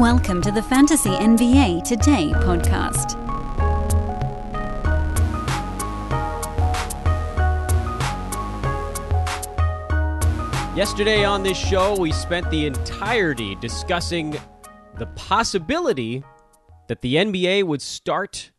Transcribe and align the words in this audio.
Welcome 0.00 0.40
to 0.42 0.50
the 0.50 0.62
Fantasy 0.62 1.10
NBA 1.10 1.84
Today 1.84 2.32
podcast. 2.36 3.18
Yesterday 10.74 11.22
on 11.26 11.42
this 11.42 11.58
show, 11.58 11.98
we 11.98 12.12
spent 12.12 12.50
the 12.50 12.64
entirety 12.64 13.56
discussing 13.56 14.40
the 14.96 15.04
possibility 15.16 16.24
that 16.88 17.02
the 17.02 17.16
NBA 17.16 17.64
would 17.64 17.82
start 17.82 18.52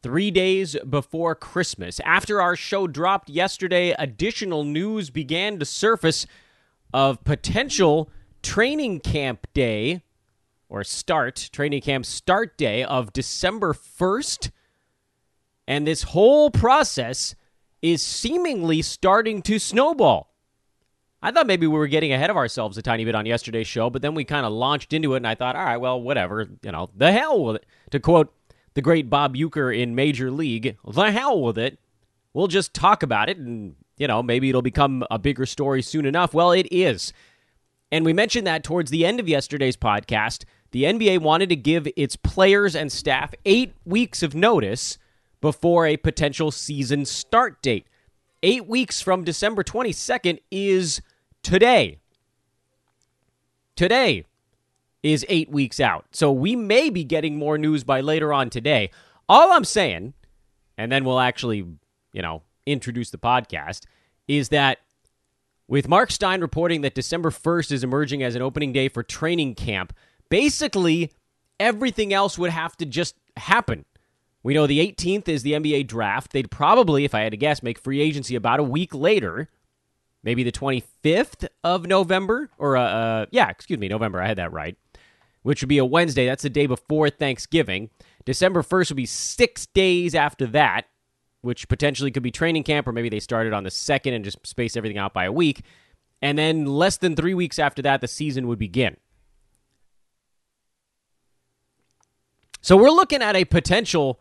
three 0.00 0.30
days 0.30 0.76
before 0.88 1.34
Christmas. 1.34 1.98
After 2.04 2.40
our 2.40 2.54
show 2.54 2.86
dropped 2.86 3.28
yesterday, 3.28 3.96
additional 3.98 4.62
news 4.62 5.10
began 5.10 5.58
to 5.58 5.64
surface 5.64 6.24
of 6.94 7.24
potential 7.24 8.08
training 8.44 9.00
camp 9.00 9.48
day 9.54 10.02
or 10.72 10.82
start, 10.82 11.50
training 11.52 11.82
camp 11.82 12.06
start 12.06 12.56
day 12.56 12.82
of 12.82 13.12
December 13.12 13.74
1st. 13.74 14.50
And 15.68 15.86
this 15.86 16.02
whole 16.02 16.50
process 16.50 17.34
is 17.82 18.02
seemingly 18.02 18.80
starting 18.80 19.42
to 19.42 19.58
snowball. 19.58 20.32
I 21.20 21.30
thought 21.30 21.46
maybe 21.46 21.66
we 21.66 21.76
were 21.76 21.88
getting 21.88 22.14
ahead 22.14 22.30
of 22.30 22.38
ourselves 22.38 22.78
a 22.78 22.82
tiny 22.82 23.04
bit 23.04 23.14
on 23.14 23.26
yesterday's 23.26 23.66
show, 23.66 23.90
but 23.90 24.00
then 24.00 24.14
we 24.14 24.24
kind 24.24 24.46
of 24.46 24.52
launched 24.52 24.94
into 24.94 25.12
it, 25.12 25.18
and 25.18 25.28
I 25.28 25.34
thought, 25.34 25.56
all 25.56 25.64
right, 25.64 25.76
well, 25.76 26.00
whatever, 26.00 26.48
you 26.62 26.72
know, 26.72 26.88
the 26.96 27.12
hell 27.12 27.44
with 27.44 27.56
it. 27.56 27.66
To 27.90 28.00
quote 28.00 28.32
the 28.72 28.80
great 28.80 29.10
Bob 29.10 29.36
Uecker 29.36 29.78
in 29.78 29.94
Major 29.94 30.30
League, 30.30 30.78
the 30.88 31.12
hell 31.12 31.40
with 31.42 31.58
it. 31.58 31.78
We'll 32.32 32.48
just 32.48 32.72
talk 32.72 33.02
about 33.02 33.28
it, 33.28 33.36
and, 33.36 33.76
you 33.98 34.08
know, 34.08 34.22
maybe 34.22 34.48
it'll 34.48 34.62
become 34.62 35.04
a 35.10 35.18
bigger 35.18 35.44
story 35.44 35.82
soon 35.82 36.06
enough. 36.06 36.32
Well, 36.32 36.50
it 36.50 36.66
is. 36.72 37.12
And 37.92 38.06
we 38.06 38.14
mentioned 38.14 38.46
that 38.46 38.64
towards 38.64 38.90
the 38.90 39.04
end 39.04 39.20
of 39.20 39.28
yesterday's 39.28 39.76
podcast. 39.76 40.44
The 40.72 40.84
NBA 40.84 41.20
wanted 41.20 41.50
to 41.50 41.56
give 41.56 41.86
its 41.96 42.16
players 42.16 42.74
and 42.74 42.90
staff 42.90 43.34
eight 43.44 43.74
weeks 43.84 44.22
of 44.22 44.34
notice 44.34 44.98
before 45.40 45.86
a 45.86 45.98
potential 45.98 46.50
season 46.50 47.04
start 47.04 47.60
date. 47.62 47.86
Eight 48.42 48.66
weeks 48.66 49.00
from 49.00 49.22
December 49.22 49.62
22nd 49.62 50.40
is 50.50 51.02
today. 51.42 51.98
Today 53.76 54.24
is 55.02 55.26
eight 55.28 55.50
weeks 55.50 55.78
out. 55.78 56.06
So 56.12 56.32
we 56.32 56.56
may 56.56 56.88
be 56.88 57.04
getting 57.04 57.36
more 57.36 57.58
news 57.58 57.84
by 57.84 58.00
later 58.00 58.32
on 58.32 58.48
today. 58.48 58.90
All 59.28 59.52
I'm 59.52 59.64
saying, 59.64 60.14
and 60.78 60.90
then 60.90 61.04
we'll 61.04 61.20
actually, 61.20 61.66
you 62.12 62.22
know, 62.22 62.42
introduce 62.64 63.10
the 63.10 63.18
podcast, 63.18 63.84
is 64.26 64.48
that 64.48 64.78
with 65.68 65.88
Mark 65.88 66.10
Stein 66.10 66.40
reporting 66.40 66.80
that 66.80 66.94
December 66.94 67.30
1st 67.30 67.72
is 67.72 67.84
emerging 67.84 68.22
as 68.22 68.34
an 68.34 68.42
opening 68.42 68.72
day 68.72 68.88
for 68.88 69.02
training 69.02 69.54
camp, 69.54 69.92
basically 70.32 71.12
everything 71.60 72.14
else 72.14 72.38
would 72.38 72.50
have 72.50 72.74
to 72.78 72.86
just 72.86 73.16
happen. 73.36 73.84
We 74.42 74.54
know 74.54 74.66
the 74.66 74.80
18th 74.80 75.28
is 75.28 75.42
the 75.42 75.52
NBA 75.52 75.86
draft. 75.86 76.32
They'd 76.32 76.50
probably, 76.50 77.04
if 77.04 77.14
I 77.14 77.20
had 77.20 77.32
to 77.32 77.36
guess, 77.36 77.62
make 77.62 77.78
free 77.78 78.00
agency 78.00 78.34
about 78.34 78.58
a 78.58 78.64
week 78.64 78.94
later 78.94 79.50
maybe 80.22 80.42
the 80.42 80.52
25th 80.52 81.46
of 81.64 81.86
November, 81.86 82.50
or 82.58 82.76
uh, 82.76 82.82
uh, 82.82 83.26
yeah, 83.30 83.48
excuse 83.48 83.78
me, 83.78 83.88
November. 83.88 84.22
I 84.22 84.28
had 84.28 84.38
that 84.38 84.52
right, 84.52 84.76
which 85.42 85.62
would 85.62 85.68
be 85.68 85.78
a 85.78 85.84
Wednesday. 85.84 86.26
That's 86.26 86.42
the 86.42 86.50
day 86.50 86.66
before 86.66 87.10
Thanksgiving. 87.10 87.90
December 88.24 88.62
1st 88.62 88.90
would 88.90 88.96
be 88.96 89.06
six 89.06 89.66
days 89.66 90.14
after 90.14 90.46
that, 90.48 90.86
which 91.40 91.68
potentially 91.68 92.10
could 92.10 92.22
be 92.22 92.30
training 92.30 92.62
camp, 92.62 92.86
or 92.86 92.92
maybe 92.92 93.08
they 93.08 93.20
started 93.20 93.52
on 93.52 93.64
the 93.64 93.70
second 93.70 94.14
and 94.14 94.24
just 94.24 94.46
space 94.46 94.76
everything 94.76 94.98
out 94.98 95.12
by 95.12 95.24
a 95.24 95.32
week. 95.32 95.62
And 96.20 96.38
then 96.38 96.66
less 96.66 96.98
than 96.98 97.16
three 97.16 97.34
weeks 97.34 97.58
after 97.58 97.82
that, 97.82 98.00
the 98.00 98.08
season 98.08 98.46
would 98.46 98.60
begin. 98.60 98.96
So 102.62 102.76
we're 102.76 102.90
looking 102.90 103.22
at 103.22 103.34
a 103.34 103.44
potential 103.44 104.20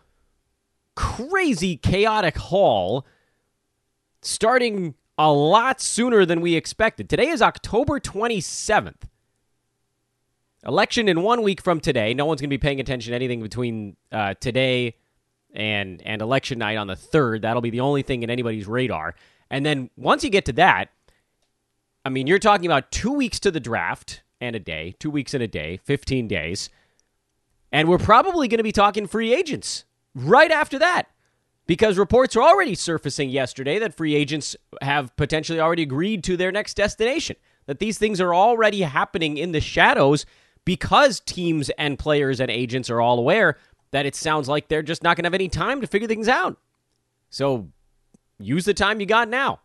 crazy, 0.95 1.77
chaotic 1.77 2.37
haul 2.37 3.05
starting 4.23 4.95
a 5.15 5.31
lot 5.31 5.79
sooner 5.79 6.25
than 6.25 6.41
we 6.41 6.55
expected. 6.55 7.07
Today 7.07 7.27
is 7.27 7.43
October 7.43 7.99
27th. 7.99 9.03
Election 10.65 11.07
in 11.07 11.21
one 11.21 11.43
week 11.43 11.61
from 11.61 11.79
today. 11.79 12.15
No 12.15 12.25
one's 12.25 12.41
going 12.41 12.49
to 12.49 12.53
be 12.53 12.57
paying 12.57 12.79
attention 12.79 13.11
to 13.11 13.15
anything 13.15 13.43
between 13.43 13.95
uh, 14.11 14.33
today 14.39 14.95
and 15.53 16.01
and 16.03 16.21
election 16.21 16.59
night 16.59 16.77
on 16.77 16.87
the 16.87 16.95
third. 16.95 17.43
That'll 17.43 17.61
be 17.61 17.71
the 17.71 17.79
only 17.81 18.01
thing 18.01 18.23
in 18.23 18.29
anybody's 18.29 18.67
radar. 18.67 19.15
And 19.49 19.65
then 19.65 19.89
once 19.97 20.23
you 20.23 20.29
get 20.29 20.45
to 20.45 20.53
that, 20.53 20.89
I 22.05 22.09
mean, 22.09 22.25
you're 22.25 22.39
talking 22.39 22.65
about 22.65 22.91
two 22.91 23.11
weeks 23.11 23.39
to 23.41 23.51
the 23.51 23.59
draft 23.59 24.23
and 24.39 24.55
a 24.55 24.59
day, 24.59 24.95
two 24.97 25.11
weeks 25.11 25.33
and 25.35 25.43
a 25.43 25.47
day, 25.47 25.77
15 25.83 26.27
days. 26.27 26.69
And 27.71 27.87
we're 27.87 27.97
probably 27.97 28.47
going 28.47 28.57
to 28.57 28.63
be 28.63 28.71
talking 28.71 29.07
free 29.07 29.33
agents 29.33 29.85
right 30.13 30.51
after 30.51 30.77
that 30.79 31.07
because 31.67 31.97
reports 31.97 32.35
are 32.35 32.41
already 32.41 32.75
surfacing 32.75 33.29
yesterday 33.29 33.79
that 33.79 33.95
free 33.95 34.15
agents 34.15 34.55
have 34.81 35.15
potentially 35.15 35.59
already 35.59 35.83
agreed 35.83 36.23
to 36.25 36.35
their 36.35 36.51
next 36.51 36.73
destination. 36.73 37.37
That 37.67 37.79
these 37.79 37.97
things 37.97 38.19
are 38.19 38.33
already 38.35 38.81
happening 38.81 39.37
in 39.37 39.51
the 39.51 39.61
shadows 39.61 40.25
because 40.65 41.19
teams 41.21 41.69
and 41.77 41.97
players 41.97 42.39
and 42.39 42.51
agents 42.51 42.89
are 42.89 42.99
all 42.99 43.19
aware 43.19 43.57
that 43.91 44.05
it 44.05 44.15
sounds 44.15 44.49
like 44.49 44.67
they're 44.67 44.81
just 44.81 45.03
not 45.03 45.15
going 45.15 45.23
to 45.23 45.27
have 45.27 45.33
any 45.33 45.49
time 45.49 45.81
to 45.81 45.87
figure 45.87 46.07
things 46.07 46.27
out. 46.27 46.57
So 47.29 47.69
use 48.39 48.65
the 48.65 48.73
time 48.73 48.99
you 48.99 49.05
got 49.05 49.29
now. 49.29 49.59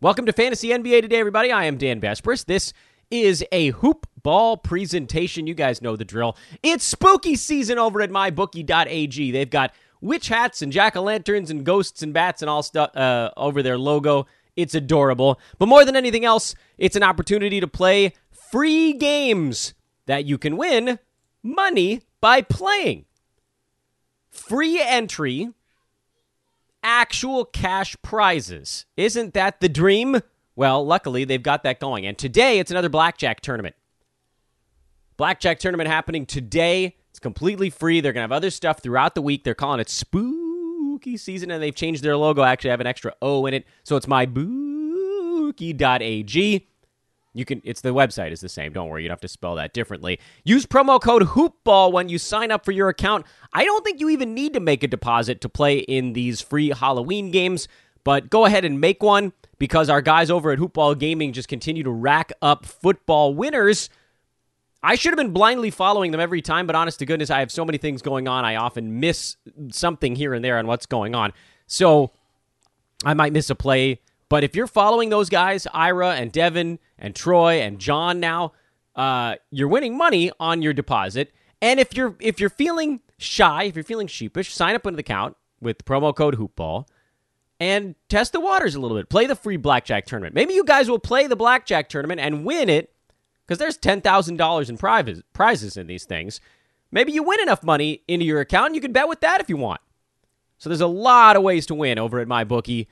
Welcome 0.00 0.26
to 0.26 0.32
Fantasy 0.32 0.68
NBA 0.68 1.00
today, 1.02 1.18
everybody. 1.18 1.50
I 1.50 1.64
am 1.64 1.78
Dan 1.78 2.00
Besbris. 2.00 2.44
This 2.44 2.74
is 3.10 3.44
a 3.52 3.70
hoop 3.70 4.06
ball 4.22 4.56
presentation. 4.56 5.46
You 5.46 5.54
guys 5.54 5.80
know 5.80 5.96
the 5.96 6.04
drill. 6.04 6.36
It's 6.62 6.84
spooky 6.84 7.36
season 7.36 7.78
over 7.78 8.00
at 8.00 8.10
mybookie.ag. 8.10 9.30
They've 9.30 9.50
got 9.50 9.72
witch 10.00 10.28
hats 10.28 10.62
and 10.62 10.72
jack 10.72 10.96
o' 10.96 11.02
lanterns 11.02 11.50
and 11.50 11.64
ghosts 11.64 12.02
and 12.02 12.12
bats 12.12 12.42
and 12.42 12.50
all 12.50 12.62
stuff 12.62 12.96
uh, 12.96 13.30
over 13.36 13.62
their 13.62 13.78
logo. 13.78 14.26
It's 14.56 14.74
adorable. 14.74 15.38
But 15.58 15.68
more 15.68 15.84
than 15.84 15.96
anything 15.96 16.24
else, 16.24 16.54
it's 16.78 16.96
an 16.96 17.02
opportunity 17.02 17.60
to 17.60 17.68
play 17.68 18.14
free 18.30 18.92
games 18.94 19.74
that 20.06 20.24
you 20.24 20.38
can 20.38 20.56
win 20.56 20.98
money 21.42 22.02
by 22.20 22.42
playing. 22.42 23.04
Free 24.30 24.80
entry, 24.80 25.50
actual 26.82 27.44
cash 27.44 27.96
prizes. 28.02 28.86
Isn't 28.96 29.34
that 29.34 29.60
the 29.60 29.68
dream? 29.68 30.20
Well, 30.56 30.84
luckily, 30.84 31.24
they've 31.24 31.42
got 31.42 31.62
that 31.64 31.78
going. 31.80 32.06
And 32.06 32.16
today, 32.16 32.58
it's 32.58 32.70
another 32.70 32.88
blackjack 32.88 33.42
tournament. 33.42 33.76
Blackjack 35.18 35.58
tournament 35.58 35.88
happening 35.88 36.26
today. 36.26 36.96
It's 37.10 37.18
completely 37.18 37.70
free. 37.70 38.00
They're 38.00 38.12
going 38.12 38.22
to 38.22 38.24
have 38.24 38.32
other 38.32 38.50
stuff 38.50 38.80
throughout 38.80 39.14
the 39.14 39.22
week. 39.22 39.44
They're 39.44 39.54
calling 39.54 39.80
it 39.80 39.88
Spooky 39.88 41.16
Season, 41.18 41.50
and 41.50 41.62
they've 41.62 41.74
changed 41.74 42.02
their 42.02 42.16
logo. 42.16 42.42
I 42.42 42.50
actually 42.52 42.70
have 42.70 42.80
an 42.80 42.86
extra 42.86 43.14
O 43.22 43.46
in 43.46 43.54
it. 43.54 43.66
So 43.84 43.96
it's 43.96 44.06
mybookie.ag. 44.06 45.56
You 47.36 47.44
can 47.44 47.60
it's 47.64 47.82
the 47.82 47.90
website 47.90 48.32
is 48.32 48.40
the 48.40 48.48
same. 48.48 48.72
Don't 48.72 48.88
worry, 48.88 49.02
you 49.02 49.08
don't 49.08 49.12
have 49.12 49.20
to 49.20 49.28
spell 49.28 49.56
that 49.56 49.74
differently. 49.74 50.18
Use 50.44 50.64
promo 50.64 50.98
code 50.98 51.22
hoopball 51.22 51.92
when 51.92 52.08
you 52.08 52.16
sign 52.16 52.50
up 52.50 52.64
for 52.64 52.72
your 52.72 52.88
account. 52.88 53.26
I 53.52 53.62
don't 53.64 53.84
think 53.84 54.00
you 54.00 54.08
even 54.08 54.32
need 54.32 54.54
to 54.54 54.60
make 54.60 54.82
a 54.82 54.88
deposit 54.88 55.42
to 55.42 55.50
play 55.50 55.80
in 55.80 56.14
these 56.14 56.40
free 56.40 56.70
Halloween 56.70 57.30
games, 57.30 57.68
but 58.06 58.30
go 58.30 58.44
ahead 58.44 58.64
and 58.64 58.80
make 58.80 59.02
one 59.02 59.32
because 59.58 59.90
our 59.90 60.00
guys 60.00 60.30
over 60.30 60.52
at 60.52 60.60
Hoopball 60.60 60.96
Gaming 60.96 61.32
just 61.32 61.48
continue 61.48 61.82
to 61.82 61.90
rack 61.90 62.32
up 62.40 62.64
football 62.64 63.34
winners. 63.34 63.90
I 64.80 64.94
should 64.94 65.10
have 65.10 65.16
been 65.16 65.32
blindly 65.32 65.70
following 65.72 66.12
them 66.12 66.20
every 66.20 66.40
time, 66.40 66.68
but 66.68 66.76
honest 66.76 67.00
to 67.00 67.04
goodness, 67.04 67.30
I 67.30 67.40
have 67.40 67.50
so 67.50 67.64
many 67.64 67.78
things 67.78 68.02
going 68.02 68.28
on. 68.28 68.44
I 68.44 68.54
often 68.54 69.00
miss 69.00 69.36
something 69.72 70.14
here 70.14 70.34
and 70.34 70.44
there 70.44 70.56
on 70.56 70.68
what's 70.68 70.86
going 70.86 71.16
on. 71.16 71.32
So 71.66 72.12
I 73.04 73.12
might 73.14 73.32
miss 73.32 73.50
a 73.50 73.56
play. 73.56 74.00
But 74.28 74.44
if 74.44 74.54
you're 74.54 74.68
following 74.68 75.08
those 75.08 75.28
guys, 75.28 75.66
Ira 75.74 76.10
and 76.10 76.30
Devin 76.30 76.78
and 77.00 77.12
Troy 77.12 77.60
and 77.60 77.80
John 77.80 78.20
now, 78.20 78.52
uh, 78.94 79.34
you're 79.50 79.66
winning 79.66 79.98
money 79.98 80.30
on 80.38 80.62
your 80.62 80.72
deposit. 80.72 81.32
And 81.60 81.80
if 81.80 81.96
you're 81.96 82.14
if 82.20 82.38
you're 82.38 82.50
feeling 82.50 83.00
shy, 83.18 83.64
if 83.64 83.74
you're 83.74 83.82
feeling 83.82 84.06
sheepish, 84.06 84.54
sign 84.54 84.76
up 84.76 84.86
into 84.86 84.94
the 84.94 85.00
account 85.00 85.36
with 85.60 85.84
promo 85.84 86.14
code 86.14 86.36
hoopball 86.36 86.86
and 87.58 87.94
test 88.08 88.32
the 88.32 88.40
waters 88.40 88.74
a 88.74 88.80
little 88.80 88.96
bit. 88.96 89.08
Play 89.08 89.26
the 89.26 89.34
free 89.34 89.56
blackjack 89.56 90.06
tournament. 90.06 90.34
Maybe 90.34 90.54
you 90.54 90.64
guys 90.64 90.88
will 90.90 90.98
play 90.98 91.26
the 91.26 91.36
blackjack 91.36 91.88
tournament 91.88 92.20
and 92.20 92.44
win 92.44 92.68
it 92.68 92.92
because 93.46 93.58
there's 93.58 93.78
$10,000 93.78 94.68
in 94.68 95.22
prizes, 95.32 95.76
in 95.76 95.86
these 95.86 96.04
things. 96.04 96.40
Maybe 96.90 97.12
you 97.12 97.22
win 97.22 97.40
enough 97.40 97.62
money 97.62 98.02
into 98.08 98.26
your 98.26 98.40
account 98.40 98.66
and 98.66 98.74
you 98.74 98.80
can 98.80 98.92
bet 98.92 99.08
with 99.08 99.20
that 99.20 99.40
if 99.40 99.48
you 99.48 99.56
want. 99.56 99.80
So 100.58 100.68
there's 100.70 100.80
a 100.80 100.86
lot 100.86 101.36
of 101.36 101.42
ways 101.42 101.66
to 101.66 101.74
win 101.74 101.98
over 101.98 102.18
at 102.20 102.28
MyBookie. 102.28 102.86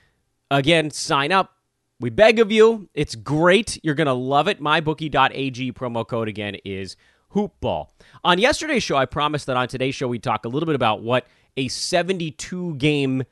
Again, 0.51 0.91
sign 0.91 1.33
up. 1.33 1.53
We 2.01 2.11
beg 2.11 2.39
of 2.39 2.53
you. 2.53 2.89
It's 2.93 3.15
great. 3.15 3.79
You're 3.83 3.95
going 3.95 4.07
to 4.07 4.13
love 4.13 4.49
it. 4.49 4.61
MyBookie.ag 4.61 5.73
promo 5.73 6.07
code 6.07 6.29
again 6.29 6.57
is 6.65 6.97
hoopball. 7.35 7.89
On 8.23 8.39
yesterday's 8.39 8.83
show, 8.83 8.97
I 8.97 9.07
promised 9.07 9.47
that 9.47 9.57
on 9.57 9.69
today's 9.69 9.95
show 9.95 10.09
we'd 10.09 10.23
talk 10.23 10.45
a 10.45 10.49
little 10.49 10.67
bit 10.67 10.75
about 10.75 11.03
what 11.03 11.27
a 11.57 11.69
72 11.69 12.75
game 12.77 13.25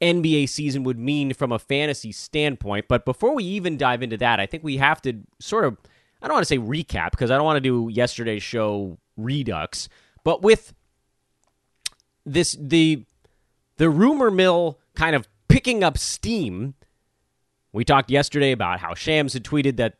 NBA 0.00 0.48
season 0.48 0.84
would 0.84 0.98
mean 0.98 1.32
from 1.32 1.52
a 1.52 1.58
fantasy 1.58 2.12
standpoint. 2.12 2.86
But 2.88 3.04
before 3.04 3.34
we 3.34 3.44
even 3.44 3.76
dive 3.76 4.02
into 4.02 4.16
that, 4.18 4.40
I 4.40 4.46
think 4.46 4.62
we 4.62 4.76
have 4.76 5.00
to 5.02 5.14
sort 5.38 5.64
of, 5.64 5.78
I 6.20 6.28
don't 6.28 6.34
want 6.34 6.46
to 6.46 6.48
say 6.48 6.58
recap 6.58 7.12
because 7.12 7.30
I 7.30 7.36
don't 7.36 7.44
want 7.44 7.56
to 7.56 7.60
do 7.60 7.88
yesterday's 7.90 8.42
show 8.42 8.98
redux, 9.16 9.88
but 10.24 10.42
with 10.42 10.74
this, 12.24 12.56
the, 12.60 13.04
the 13.76 13.88
rumor 13.88 14.30
mill 14.30 14.78
kind 14.94 15.16
of 15.16 15.28
picking 15.48 15.82
up 15.82 15.96
steam. 15.96 16.74
We 17.72 17.84
talked 17.84 18.10
yesterday 18.10 18.52
about 18.52 18.80
how 18.80 18.94
Shams 18.94 19.34
had 19.34 19.44
tweeted 19.44 19.76
that 19.76 19.94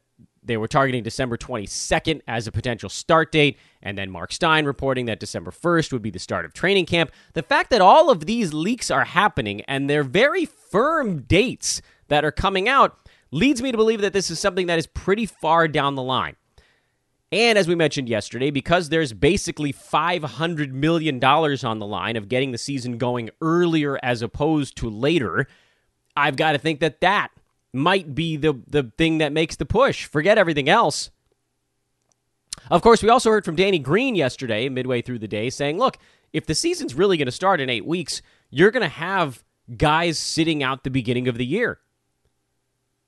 they 0.46 0.56
were 0.56 0.68
targeting 0.68 1.02
December 1.02 1.36
22nd 1.36 2.20
as 2.26 2.46
a 2.46 2.52
potential 2.52 2.88
start 2.88 3.32
date, 3.32 3.58
and 3.82 3.98
then 3.98 4.10
Mark 4.10 4.32
Stein 4.32 4.64
reporting 4.64 5.06
that 5.06 5.20
December 5.20 5.50
1st 5.50 5.92
would 5.92 6.02
be 6.02 6.10
the 6.10 6.18
start 6.18 6.44
of 6.44 6.54
training 6.54 6.86
camp. 6.86 7.10
The 7.34 7.42
fact 7.42 7.70
that 7.70 7.80
all 7.80 8.10
of 8.10 8.26
these 8.26 8.54
leaks 8.54 8.90
are 8.90 9.04
happening 9.04 9.60
and 9.62 9.90
they're 9.90 10.04
very 10.04 10.46
firm 10.46 11.22
dates 11.22 11.82
that 12.08 12.24
are 12.24 12.32
coming 12.32 12.68
out 12.68 12.98
leads 13.30 13.60
me 13.60 13.72
to 13.72 13.76
believe 13.76 14.00
that 14.00 14.12
this 14.12 14.30
is 14.30 14.38
something 14.38 14.66
that 14.68 14.78
is 14.78 14.86
pretty 14.86 15.26
far 15.26 15.68
down 15.68 15.94
the 15.94 16.02
line. 16.02 16.36
And 17.32 17.58
as 17.58 17.66
we 17.66 17.74
mentioned 17.74 18.08
yesterday, 18.08 18.50
because 18.50 18.88
there's 18.88 19.12
basically 19.12 19.72
$500 19.72 20.70
million 20.70 21.22
on 21.22 21.78
the 21.80 21.86
line 21.86 22.16
of 22.16 22.28
getting 22.28 22.52
the 22.52 22.58
season 22.58 22.98
going 22.98 23.30
earlier 23.40 23.98
as 24.02 24.22
opposed 24.22 24.76
to 24.76 24.88
later, 24.88 25.48
I've 26.16 26.36
got 26.36 26.52
to 26.52 26.58
think 26.58 26.80
that 26.80 27.00
that 27.00 27.30
might 27.76 28.14
be 28.14 28.36
the, 28.36 28.60
the 28.66 28.90
thing 28.96 29.18
that 29.18 29.32
makes 29.32 29.56
the 29.56 29.66
push. 29.66 30.06
Forget 30.06 30.38
everything 30.38 30.68
else. 30.68 31.10
Of 32.70 32.82
course, 32.82 33.02
we 33.02 33.08
also 33.08 33.30
heard 33.30 33.44
from 33.44 33.56
Danny 33.56 33.78
Green 33.78 34.14
yesterday, 34.14 34.68
midway 34.68 35.02
through 35.02 35.20
the 35.20 35.28
day, 35.28 35.50
saying, 35.50 35.78
look, 35.78 35.98
if 36.32 36.46
the 36.46 36.54
season's 36.54 36.94
really 36.94 37.16
going 37.16 37.26
to 37.26 37.32
start 37.32 37.60
in 37.60 37.70
eight 37.70 37.86
weeks, 37.86 38.22
you're 38.50 38.70
going 38.70 38.82
to 38.82 38.88
have 38.88 39.44
guys 39.76 40.18
sitting 40.18 40.62
out 40.62 40.84
the 40.84 40.90
beginning 40.90 41.28
of 41.28 41.38
the 41.38 41.46
year, 41.46 41.78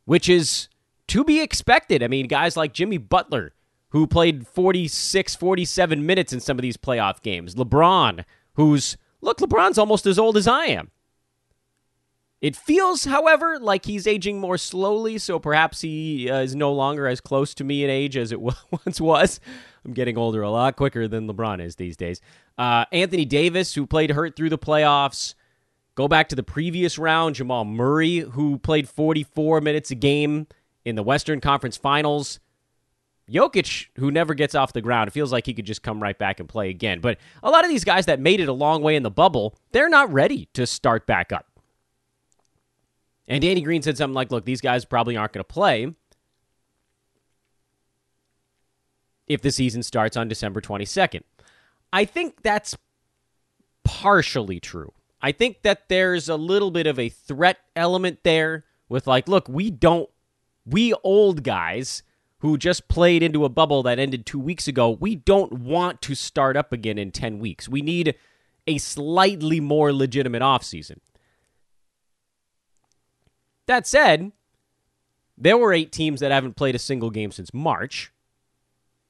which 0.05 0.29
is 0.29 0.69
to 1.09 1.25
be 1.25 1.41
expected. 1.41 2.03
I 2.03 2.09
mean, 2.09 2.29
guys 2.29 2.57
like 2.57 2.73
Jimmy 2.73 2.99
Butler, 2.99 3.55
who 3.91 4.07
played 4.07 4.47
46, 4.47 5.35
47 5.35 6.07
minutes 6.07 6.33
in 6.33 6.41
some 6.41 6.59
of 6.59 6.63
these 6.63 6.77
playoff 6.77 7.23
games, 7.23 7.55
LeBron, 7.55 8.25
who's, 8.55 8.97
look, 9.21 9.39
LeBron's 9.39 9.79
almost 9.79 10.07
as 10.07 10.19
old 10.19 10.37
as 10.37 10.47
I 10.47 10.67
am. 10.67 10.91
It 12.41 12.55
feels, 12.55 13.05
however, 13.05 13.59
like 13.59 13.85
he's 13.85 14.07
aging 14.07 14.39
more 14.39 14.59
slowly, 14.59 15.19
so 15.19 15.41
perhaps 15.41 15.81
he 15.81 16.31
uh, 16.31 16.41
is 16.41 16.55
no 16.55 16.73
longer 16.73 17.09
as 17.09 17.21
close 17.21 17.53
to 17.55 17.65
me 17.65 17.83
in 17.83 17.91
age 17.91 18.17
as 18.17 18.31
it 18.31 18.41
once 18.41 19.01
was. 19.01 19.41
I'm 19.85 19.93
getting 19.93 20.17
older 20.17 20.43
a 20.43 20.51
lot 20.51 20.77
quicker 20.77 21.09
than 21.09 21.27
LeBron 21.27 21.61
is 21.61 21.77
these 21.77 21.97
days. 21.97 22.21
Uh, 22.57 22.85
Anthony 22.93 23.25
Davis, 23.25 23.75
who 23.75 23.87
played 23.87 24.11
hurt 24.11 24.37
through 24.37 24.51
the 24.51 24.59
playoffs. 24.59 25.35
Go 25.97 26.07
back 26.07 26.29
to 26.29 26.37
the 26.37 26.45
previous 26.45 26.97
round, 26.97 27.35
Jamal 27.35 27.65
Murray, 27.65 28.19
who 28.19 28.59
played 28.59 28.89
44 28.89 29.61
minutes 29.61 29.91
a 29.91 29.97
game 29.97 30.47
in 30.85 30.95
the 30.95 31.03
Western 31.03 31.41
Conference 31.41 31.77
Finals. 31.77 32.39
Jokic, 33.29 33.89
who 33.97 34.13
never 34.13 34.35
gets 34.35 34.55
off 34.55 34.73
the 34.73 34.81
ground, 34.81 35.09
it 35.09 35.11
feels 35.11 35.33
like 35.33 35.45
he 35.45 35.55
could 35.55 35.67
just 35.67 35.83
come 35.83 36.01
right 36.01 36.17
back 36.17 36.39
and 36.39 36.49
play 36.49 36.71
again. 36.71 37.01
But 37.01 37.19
a 37.43 37.51
lot 37.51 37.65
of 37.65 37.69
these 37.71 37.85
guys 37.85 38.07
that 38.07 38.21
made 38.21 38.41
it 38.41 38.49
a 38.49 38.53
long 38.53 38.81
way 38.81 38.95
in 38.95 39.03
the 39.03 39.11
bubble, 39.11 39.57
they're 39.73 39.89
not 39.89 40.13
ready 40.13 40.49
to 40.55 40.67
start 40.67 41.05
back 41.05 41.33
up. 41.33 41.48
And 43.29 43.43
Danny 43.43 43.61
Green 43.61 43.83
said 43.83 43.99
something 43.99 44.15
like, 44.15 44.33
look, 44.33 44.47
these 44.47 44.63
guys 44.63 44.87
probably 44.87 45.17
aren't 45.17 45.35
going 45.35 45.45
to 45.45 45.53
play 45.53 45.95
if 49.27 49.43
the 49.43 49.53
season 49.53 49.83
starts 49.83 50.17
on 50.17 50.29
December 50.29 50.63
22nd. 50.63 51.21
I 51.93 52.07
think 52.07 52.43
that's 52.43 52.77
partially 53.85 54.61
true. 54.61 54.93
I 55.21 55.33
think 55.33 55.63
that 55.63 55.89
there's 55.89 56.29
a 56.29 56.37
little 56.37 56.71
bit 56.71 56.87
of 56.87 56.99
a 56.99 57.11
threat 57.11 57.59
element 57.77 58.21
there 58.23 58.65
with, 58.89 59.07
like, 59.07 59.29
look, 59.29 59.49
we 59.49 59.71
don't, 59.71 60.09
we 60.65 60.95
old 61.05 61.43
guys 61.43 62.03
who 62.39 62.57
just 62.57 62.89
played 62.89 63.23
into 63.23 63.45
a 63.45 63.49
bubble 63.49 63.83
that 63.83 63.99
ended 63.99 64.25
two 64.25 64.39
weeks 64.39 64.69
ago, 64.69 64.91
we 64.91 65.17
don't 65.17 65.53
want 65.53 66.01
to 66.03 66.15
start 66.15 66.57
up 66.57 66.73
again 66.73 66.97
in 66.97 67.11
10 67.11 67.41
weeks. 67.41 67.69
We 67.69 67.83
need 67.83 68.15
a 68.67 68.79
slightly 68.79 69.61
more 69.61 69.93
legitimate 69.93 70.43
offseason. 70.43 70.99
That 73.69 73.87
said, 73.87 74.33
there 75.37 75.59
were 75.59 75.75
eight 75.75 75.93
teams 75.93 76.21
that 76.21 76.33
haven't 76.33 76.57
played 76.57 76.75
a 76.75 76.79
single 76.81 77.11
game 77.11 77.31
since 77.31 77.53
March. 77.53 78.11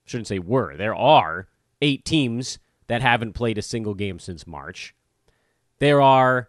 Shouldn't 0.04 0.26
say 0.26 0.40
were. 0.40 0.76
There 0.76 0.96
are 0.96 1.46
eight 1.80 2.04
teams 2.04 2.58
that 2.88 3.00
haven't 3.00 3.34
played 3.34 3.56
a 3.56 3.62
single 3.62 3.94
game 3.94 4.18
since 4.18 4.48
March. 4.48 4.96
There 5.78 6.02
are 6.02 6.48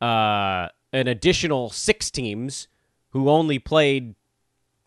uh, 0.00 0.68
an 0.94 1.08
additional 1.08 1.68
six 1.68 2.10
teams 2.10 2.68
who 3.10 3.28
only 3.28 3.58
played, 3.58 4.14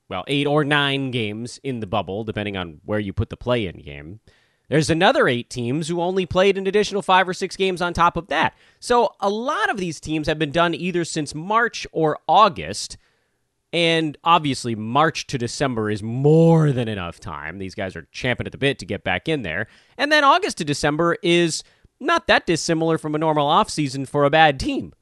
well, 0.10 0.24
eight 0.28 0.48
or 0.48 0.64
nine 0.64 1.12
games 1.12 1.60
in 1.64 1.82
the 1.82 1.88
bubble, 1.88 2.24
depending 2.24 2.58
on 2.58 2.82
where 2.84 3.00
you 3.00 3.14
put 3.14 3.30
the 3.30 3.38
play 3.38 3.68
in 3.68 3.78
game. 3.78 4.22
There's 4.70 4.90
another 4.90 5.28
eight 5.28 5.50
teams 5.50 5.88
who 5.88 6.00
only 6.00 6.26
played 6.26 6.58
an 6.58 6.68
additional 6.68 7.02
five 7.02 7.28
or 7.28 7.34
six 7.34 7.56
games 7.56 7.82
on 7.82 7.94
top 7.94 8.16
of 8.16 8.28
that. 8.28 8.56
So 8.80 9.16
a 9.20 9.30
lot 9.30 9.70
of 9.70 9.78
these 9.78 10.00
teams 10.00 10.28
have 10.28 10.40
been 10.40 10.52
done 10.52 10.76
either 10.76 11.04
since 11.04 11.36
March 11.36 11.86
or 11.92 12.20
August. 12.28 12.98
And 13.74 14.18
obviously, 14.24 14.76
March 14.76 15.28
to 15.28 15.38
December 15.38 15.90
is 15.90 16.02
more 16.02 16.72
than 16.72 16.88
enough 16.88 17.20
time. 17.20 17.58
These 17.58 17.76
guys 17.76 17.96
are 17.96 18.08
champing 18.12 18.48
at 18.48 18.52
the 18.52 18.58
bit 18.58 18.80
to 18.80 18.86
get 18.86 19.04
back 19.04 19.28
in 19.28 19.42
there. 19.42 19.68
And 19.98 20.12
then 20.12 20.24
August 20.24 20.58
to 20.60 20.66
December 20.66 21.18
is 21.22 21.64
not 22.00 22.28
that 22.28 22.46
dissimilar 22.46 22.98
from 22.98 23.16
a 23.16 23.20
normal 23.20 23.48
offseason 23.48 24.08
for 24.08 24.24
a 24.24 24.30
bad 24.30 24.60
team, 24.60 24.94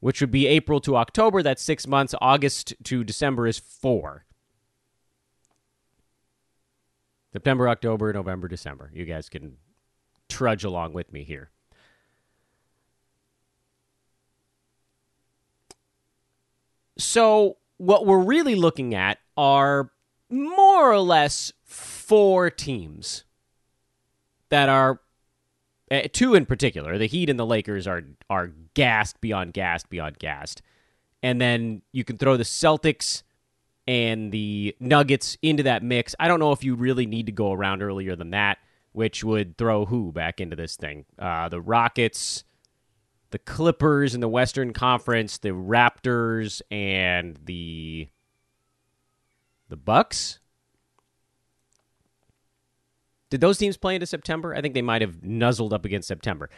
which 0.00 0.20
would 0.20 0.30
be 0.30 0.46
April 0.46 0.80
to 0.80 0.96
October. 0.96 1.42
That's 1.42 1.62
six 1.62 1.86
months. 1.86 2.14
August 2.20 2.74
to 2.84 3.04
December 3.04 3.46
is 3.46 3.58
four. 3.58 4.24
September, 7.32 7.68
October, 7.68 8.12
November, 8.12 8.48
December. 8.48 8.90
You 8.92 9.04
guys 9.04 9.28
can 9.28 9.56
trudge 10.28 10.64
along 10.64 10.92
with 10.92 11.12
me 11.12 11.24
here. 11.24 11.50
So, 16.98 17.56
what 17.78 18.04
we're 18.04 18.22
really 18.22 18.54
looking 18.54 18.94
at 18.94 19.18
are 19.36 19.90
more 20.28 20.92
or 20.92 21.00
less 21.00 21.52
four 21.64 22.50
teams 22.50 23.24
that 24.50 24.68
are 24.68 25.00
uh, 25.90 26.02
two 26.12 26.34
in 26.34 26.46
particular. 26.46 26.98
The 26.98 27.06
Heat 27.06 27.30
and 27.30 27.38
the 27.38 27.46
Lakers 27.46 27.86
are 27.86 28.02
are 28.28 28.52
gassed 28.74 29.20
beyond 29.20 29.54
gassed 29.54 29.88
beyond 29.88 30.18
gassed. 30.18 30.62
And 31.22 31.40
then 31.40 31.82
you 31.92 32.04
can 32.04 32.18
throw 32.18 32.36
the 32.36 32.44
Celtics 32.44 33.22
and 33.86 34.32
the 34.32 34.76
Nuggets 34.80 35.36
into 35.42 35.62
that 35.64 35.82
mix. 35.82 36.14
I 36.20 36.28
don't 36.28 36.40
know 36.40 36.52
if 36.52 36.64
you 36.64 36.74
really 36.74 37.06
need 37.06 37.26
to 37.26 37.32
go 37.32 37.52
around 37.52 37.82
earlier 37.82 38.16
than 38.16 38.30
that, 38.30 38.58
which 38.92 39.24
would 39.24 39.56
throw 39.56 39.86
who 39.86 40.12
back 40.12 40.40
into 40.40 40.56
this 40.56 40.76
thing? 40.76 41.04
Uh, 41.18 41.48
the 41.48 41.60
Rockets, 41.60 42.44
the 43.30 43.38
Clippers 43.38 44.14
in 44.14 44.20
the 44.20 44.28
Western 44.28 44.72
Conference, 44.72 45.38
the 45.38 45.50
Raptors, 45.50 46.62
and 46.70 47.38
the 47.44 48.08
the 49.68 49.76
Bucks. 49.76 50.40
Did 53.30 53.40
those 53.40 53.58
teams 53.58 53.76
play 53.76 53.94
into 53.94 54.06
September? 54.06 54.54
I 54.54 54.60
think 54.60 54.74
they 54.74 54.82
might 54.82 55.02
have 55.02 55.22
nuzzled 55.22 55.72
up 55.72 55.84
against 55.84 56.08
September. 56.08 56.50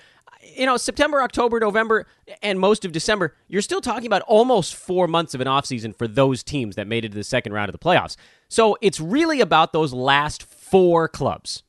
You 0.42 0.66
know, 0.66 0.76
September, 0.76 1.22
October, 1.22 1.60
November, 1.60 2.06
and 2.42 2.58
most 2.58 2.84
of 2.84 2.92
December, 2.92 3.34
you're 3.48 3.62
still 3.62 3.80
talking 3.80 4.06
about 4.06 4.22
almost 4.22 4.74
four 4.74 5.06
months 5.06 5.34
of 5.34 5.40
an 5.40 5.46
offseason 5.46 5.96
for 5.96 6.08
those 6.08 6.42
teams 6.42 6.76
that 6.76 6.86
made 6.86 7.04
it 7.04 7.10
to 7.10 7.14
the 7.14 7.24
second 7.24 7.52
round 7.52 7.68
of 7.68 7.72
the 7.72 7.78
playoffs. 7.78 8.16
So 8.48 8.76
it's 8.80 9.00
really 9.00 9.40
about 9.40 9.72
those 9.72 9.92
last 9.92 10.42
four 10.42 11.08
clubs, 11.08 11.62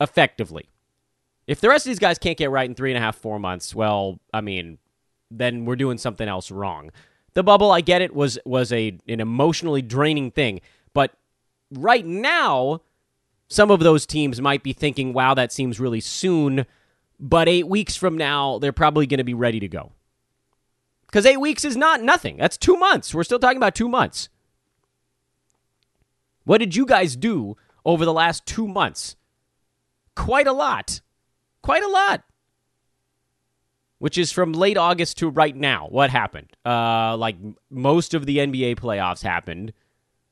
effectively. 0.00 0.68
If 1.46 1.60
the 1.60 1.68
rest 1.68 1.86
of 1.86 1.90
these 1.90 1.98
guys 1.98 2.18
can't 2.18 2.38
get 2.38 2.50
right 2.50 2.68
in 2.68 2.74
three 2.74 2.90
and 2.90 2.98
a 2.98 3.00
half, 3.00 3.16
four 3.16 3.38
months, 3.38 3.74
well, 3.74 4.18
I 4.32 4.40
mean, 4.40 4.78
then 5.30 5.64
we're 5.64 5.76
doing 5.76 5.98
something 5.98 6.28
else 6.28 6.50
wrong. 6.50 6.90
The 7.34 7.42
bubble, 7.42 7.70
I 7.70 7.80
get 7.80 8.02
it, 8.02 8.14
was 8.14 8.38
was 8.44 8.72
a 8.72 8.98
an 9.08 9.20
emotionally 9.20 9.82
draining 9.82 10.30
thing, 10.30 10.60
but 10.94 11.12
right 11.72 12.06
now, 12.06 12.80
some 13.48 13.70
of 13.70 13.80
those 13.80 14.06
teams 14.06 14.40
might 14.40 14.62
be 14.62 14.72
thinking, 14.72 15.12
wow, 15.12 15.34
that 15.34 15.52
seems 15.52 15.78
really 15.78 16.00
soon. 16.00 16.66
But 17.24 17.48
eight 17.48 17.66
weeks 17.66 17.96
from 17.96 18.18
now, 18.18 18.58
they're 18.58 18.70
probably 18.70 19.06
going 19.06 19.16
to 19.16 19.24
be 19.24 19.32
ready 19.32 19.58
to 19.60 19.66
go. 19.66 19.92
Because 21.06 21.24
eight 21.24 21.40
weeks 21.40 21.64
is 21.64 21.74
not 21.74 22.02
nothing. 22.02 22.36
That's 22.36 22.58
two 22.58 22.76
months. 22.76 23.14
We're 23.14 23.24
still 23.24 23.38
talking 23.38 23.56
about 23.56 23.74
two 23.74 23.88
months. 23.88 24.28
What 26.44 26.58
did 26.58 26.76
you 26.76 26.84
guys 26.84 27.16
do 27.16 27.56
over 27.82 28.04
the 28.04 28.12
last 28.12 28.44
two 28.44 28.68
months? 28.68 29.16
Quite 30.14 30.46
a 30.46 30.52
lot. 30.52 31.00
Quite 31.62 31.82
a 31.82 31.88
lot. 31.88 32.24
Which 33.96 34.18
is 34.18 34.30
from 34.30 34.52
late 34.52 34.76
August 34.76 35.16
to 35.18 35.30
right 35.30 35.56
now. 35.56 35.86
What 35.88 36.10
happened? 36.10 36.54
Uh, 36.62 37.16
like 37.16 37.36
most 37.70 38.12
of 38.12 38.26
the 38.26 38.36
NBA 38.36 38.76
playoffs 38.76 39.22
happened, 39.22 39.72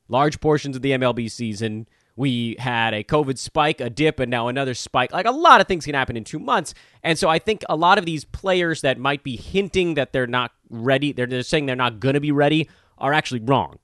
large 0.09 0.39
portions 0.39 0.75
of 0.75 0.83
the 0.83 0.91
MLB 0.91 1.31
season. 1.31 1.87
We 2.15 2.55
had 2.59 2.93
a 2.93 3.03
COVID 3.03 3.37
spike, 3.37 3.81
a 3.81 3.89
dip, 3.89 4.19
and 4.19 4.29
now 4.29 4.47
another 4.47 4.73
spike. 4.73 5.11
Like 5.11 5.25
a 5.25 5.31
lot 5.31 5.61
of 5.61 5.67
things 5.67 5.85
can 5.85 5.95
happen 5.95 6.15
in 6.15 6.23
two 6.23 6.39
months. 6.39 6.73
And 7.01 7.17
so 7.17 7.27
I 7.27 7.39
think 7.39 7.63
a 7.69 7.75
lot 7.75 7.97
of 7.97 8.05
these 8.05 8.23
players 8.23 8.81
that 8.81 8.99
might 8.99 9.23
be 9.23 9.35
hinting 9.35 9.95
that 9.95 10.13
they're 10.13 10.27
not 10.27 10.51
ready, 10.69 11.11
they're, 11.11 11.25
they're 11.25 11.41
saying 11.41 11.65
they're 11.65 11.75
not 11.75 11.99
going 11.99 12.13
to 12.13 12.19
be 12.19 12.31
ready, 12.31 12.69
are 12.99 13.13
actually 13.13 13.41
wrong 13.41 13.79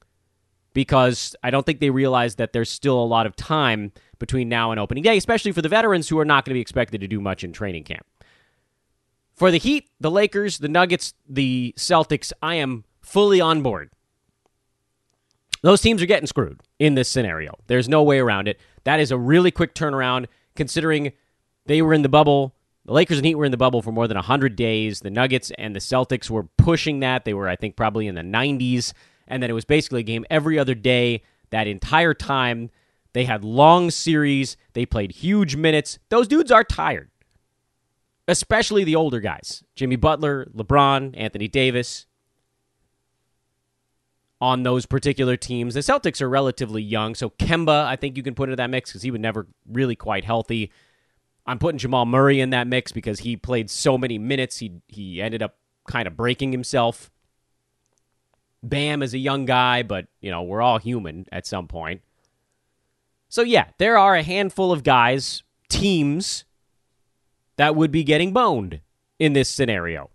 because 0.74 1.36
I 1.44 1.50
don't 1.50 1.66
think 1.66 1.80
they 1.80 1.90
realize 1.90 2.36
that 2.36 2.54
there's 2.54 2.70
still 2.70 3.00
a 3.00 3.06
lot 3.06 3.26
of 3.26 3.36
time 3.36 3.92
between 4.20 4.50
now 4.50 4.72
and 4.72 4.80
opening 4.80 5.04
day, 5.04 5.18
especially 5.18 5.52
for 5.52 5.62
the 5.62 5.70
veterans 5.70 6.10
who 6.10 6.20
are 6.20 6.26
not 6.26 6.46
going 6.46 6.52
to 6.52 6.58
be 6.58 6.62
expected 6.62 7.02
to 7.02 7.08
do 7.08 7.20
much 7.20 7.44
in 7.44 7.52
training 7.52 7.84
camp. 7.84 8.06
For 9.34 9.52
the 9.52 9.58
Heat, 9.58 9.90
the 10.00 10.12
Lakers, 10.12 10.60
the 10.60 10.68
Nuggets, 10.68 11.14
the 11.28 11.74
Celtics, 11.78 12.32
I 12.42 12.56
am 12.56 12.84
fully 13.02 13.42
on 13.42 13.62
board. 13.62 13.92
Those 15.62 15.82
teams 15.82 16.02
are 16.02 16.06
getting 16.06 16.28
screwed 16.28 16.62
in 16.80 16.96
this 16.96 17.10
scenario. 17.10 17.58
There's 17.68 17.90
no 17.90 18.04
way 18.04 18.20
around 18.20 18.48
it. 18.48 18.60
That 18.86 19.00
is 19.00 19.12
a 19.12 19.18
really 19.18 19.52
quick 19.52 19.76
turnaround 19.76 20.28
considering 20.56 21.12
they 21.66 21.82
were 21.82 21.94
in 21.94 22.02
the 22.02 22.10
bubble. 22.10 22.56
The 22.86 22.94
Lakers 22.94 23.18
and 23.18 23.26
Heat 23.26 23.36
were 23.36 23.46
in 23.46 23.52
the 23.52 23.58
bubble 23.58 23.82
for 23.82 23.92
more 23.92 24.08
than 24.08 24.16
100 24.16 24.56
days. 24.56 25.02
The 25.02 25.10
Nuggets 25.10 25.52
and 25.58 25.76
the 25.76 25.80
Celtics 25.80 26.30
were 26.30 26.44
pushing 26.58 27.02
that. 27.02 27.26
They 27.26 27.34
were, 27.34 27.50
I 27.50 27.56
think, 27.56 27.76
probably 27.76 28.08
in 28.08 28.16
the 28.16 28.22
90s 28.22 28.94
and 29.30 29.42
then 29.42 29.50
it 29.50 29.54
was 29.54 29.66
basically 29.66 30.02
a 30.02 30.04
game 30.04 30.26
every 30.30 30.60
other 30.60 30.76
day 30.76 31.22
that 31.52 31.68
entire 31.68 32.14
time. 32.14 32.72
They 33.14 33.26
had 33.26 33.44
long 33.44 33.92
series, 33.92 34.58
they 34.74 34.86
played 34.86 35.12
huge 35.12 35.56
minutes. 35.56 36.00
Those 36.10 36.28
dudes 36.28 36.52
are 36.52 36.64
tired, 36.64 37.10
especially 38.28 38.84
the 38.84 38.96
older 38.96 39.20
guys 39.20 39.64
Jimmy 39.76 39.96
Butler, 39.96 40.46
LeBron, 40.56 41.14
Anthony 41.16 41.48
Davis. 41.48 42.06
On 44.42 44.64
those 44.64 44.86
particular 44.86 45.36
teams, 45.36 45.74
the 45.74 45.82
Celtics 45.82 46.22
are 46.22 46.30
relatively 46.30 46.82
young, 46.82 47.14
so 47.14 47.30
Kemba, 47.30 47.86
I 47.86 47.98
think 47.98 48.16
you 48.16 48.24
can 48.24 48.36
put 48.36 48.48
into 48.48 48.56
that 48.56 48.70
mix 48.70 48.90
because 48.90 49.02
he 49.02 49.12
was 49.12 49.20
never 49.20 49.48
really 49.70 49.98
quite 49.98 50.24
healthy. 50.24 50.72
I'm 51.46 51.60
putting 51.60 51.78
Jamal 51.78 52.06
Murray 52.06 52.40
in 52.40 52.52
that 52.52 52.68
mix 52.68 52.92
because 52.94 53.20
he 53.20 53.36
played 53.36 53.70
so 53.70 53.98
many 53.98 54.18
minutes. 54.18 54.60
He 54.60 54.82
he 54.88 55.22
ended 55.22 55.42
up 55.42 55.58
kind 55.88 56.08
of 56.08 56.16
breaking 56.16 56.52
himself. 56.52 57.12
Bam 58.62 59.02
is 59.02 59.14
a 59.14 59.18
young 59.18 59.46
guy, 59.46 59.84
but, 59.84 60.08
you 60.22 60.32
know, 60.32 60.44
we're 60.44 60.62
all 60.62 60.78
human 60.78 61.26
at 61.32 61.48
some 61.48 61.68
point. 61.68 62.02
So, 63.30 63.42
yeah, 63.42 63.68
there 63.78 63.98
are 63.98 64.16
a 64.16 64.24
handful 64.24 64.72
of 64.72 64.84
guys, 64.84 65.44
teams, 65.70 66.46
that 67.58 67.76
would 67.76 67.92
be 67.92 68.04
getting 68.04 68.34
boned 68.34 68.82
in 69.18 69.34
this 69.34 69.50
scenario. 69.50 70.10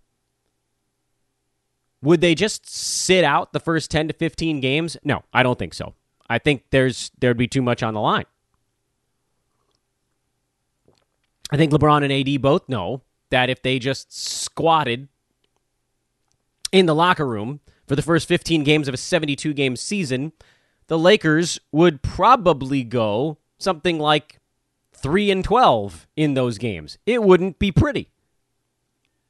Would 2.01 2.21
they 2.21 2.35
just 2.35 2.69
sit 2.69 3.23
out 3.23 3.53
the 3.53 3.59
first 3.59 3.89
10 3.89 4.09
to 4.09 4.13
15 4.13 4.59
games? 4.59 4.97
No, 5.03 5.23
I 5.33 5.43
don't 5.43 5.57
think 5.57 5.73
so. 5.73 5.93
I 6.29 6.39
think 6.39 6.63
there's 6.71 7.11
there'd 7.19 7.37
be 7.37 7.47
too 7.47 7.61
much 7.61 7.83
on 7.83 7.93
the 7.93 8.01
line. 8.01 8.25
I 11.51 11.57
think 11.57 11.71
LeBron 11.71 12.03
and 12.03 12.11
AD 12.11 12.41
both 12.41 12.67
know 12.67 13.01
that 13.29 13.49
if 13.49 13.61
they 13.61 13.79
just 13.79 14.15
squatted 14.15 15.07
in 16.71 16.85
the 16.87 16.95
locker 16.95 17.25
room 17.25 17.59
for 17.87 17.95
the 17.95 18.01
first 18.01 18.27
15 18.27 18.63
games 18.63 18.87
of 18.87 18.93
a 18.93 18.97
72 18.97 19.53
game 19.53 19.75
season, 19.75 20.33
the 20.87 20.97
Lakers 20.97 21.59
would 21.71 22.01
probably 22.01 22.83
go 22.83 23.37
something 23.57 23.99
like 23.99 24.39
3 24.93 25.31
and 25.31 25.43
12 25.43 26.07
in 26.15 26.33
those 26.33 26.57
games. 26.57 26.97
It 27.05 27.23
wouldn't 27.23 27.59
be 27.59 27.71
pretty. 27.71 28.09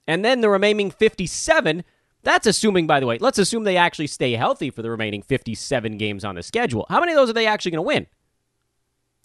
And 0.08 0.24
then 0.24 0.42
the 0.42 0.50
remaining 0.50 0.92
57, 0.92 1.84
that's 2.26 2.48
assuming, 2.48 2.88
by 2.88 3.00
the 3.00 3.06
way, 3.06 3.20
let's 3.20 3.38
assume 3.38 3.64
they 3.64 3.78
actually 3.78 4.08
stay 4.08 4.34
healthy 4.34 4.72
for 4.72 4.82
the 4.82 4.90
remaining 4.90 5.22
57 5.22 5.98
games 5.98 6.26
on 6.26 6.36
the 6.36 6.44
schedule. 6.44 6.86
How 6.90 7.00
many 7.00 7.12
of 7.12 7.18
those 7.18 7.30
are 7.30 7.34
they 7.34 7.46
actually 7.46 7.72
going 7.72 7.84
to 7.84 7.88
win? 7.88 8.08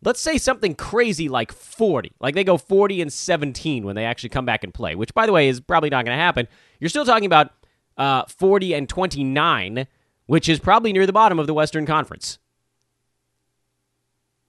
Let's 0.05 0.21
say 0.21 0.39
something 0.39 0.75
crazy 0.75 1.29
like 1.29 1.51
40. 1.51 2.13
Like 2.21 2.35
they 2.35 2.45
go 2.45 2.59
40 2.59 3.01
and 3.03 3.13
17 3.13 3.85
when 3.85 3.97
they 3.97 4.05
actually 4.05 4.29
come 4.29 4.45
back 4.45 4.65
and 4.65 4.73
play, 4.73 4.95
which, 4.95 5.15
by 5.15 5.27
the 5.27 5.33
way, 5.33 5.49
is 5.49 5.61
probably 5.61 5.91
not 5.91 6.05
going 6.05 6.17
to 6.17 6.23
happen. 6.23 6.47
You're 6.79 6.91
still 6.91 7.05
talking 7.07 7.27
about 7.27 7.53
uh, 7.97 8.25
40 8.27 8.75
and 8.75 8.89
29, 8.89 9.87
which 10.27 10.49
is 10.49 10.59
probably 10.61 10.93
near 10.93 11.07
the 11.07 11.13
bottom 11.13 11.39
of 11.39 11.47
the 11.47 11.55
Western 11.55 11.87
Conference. 11.87 12.39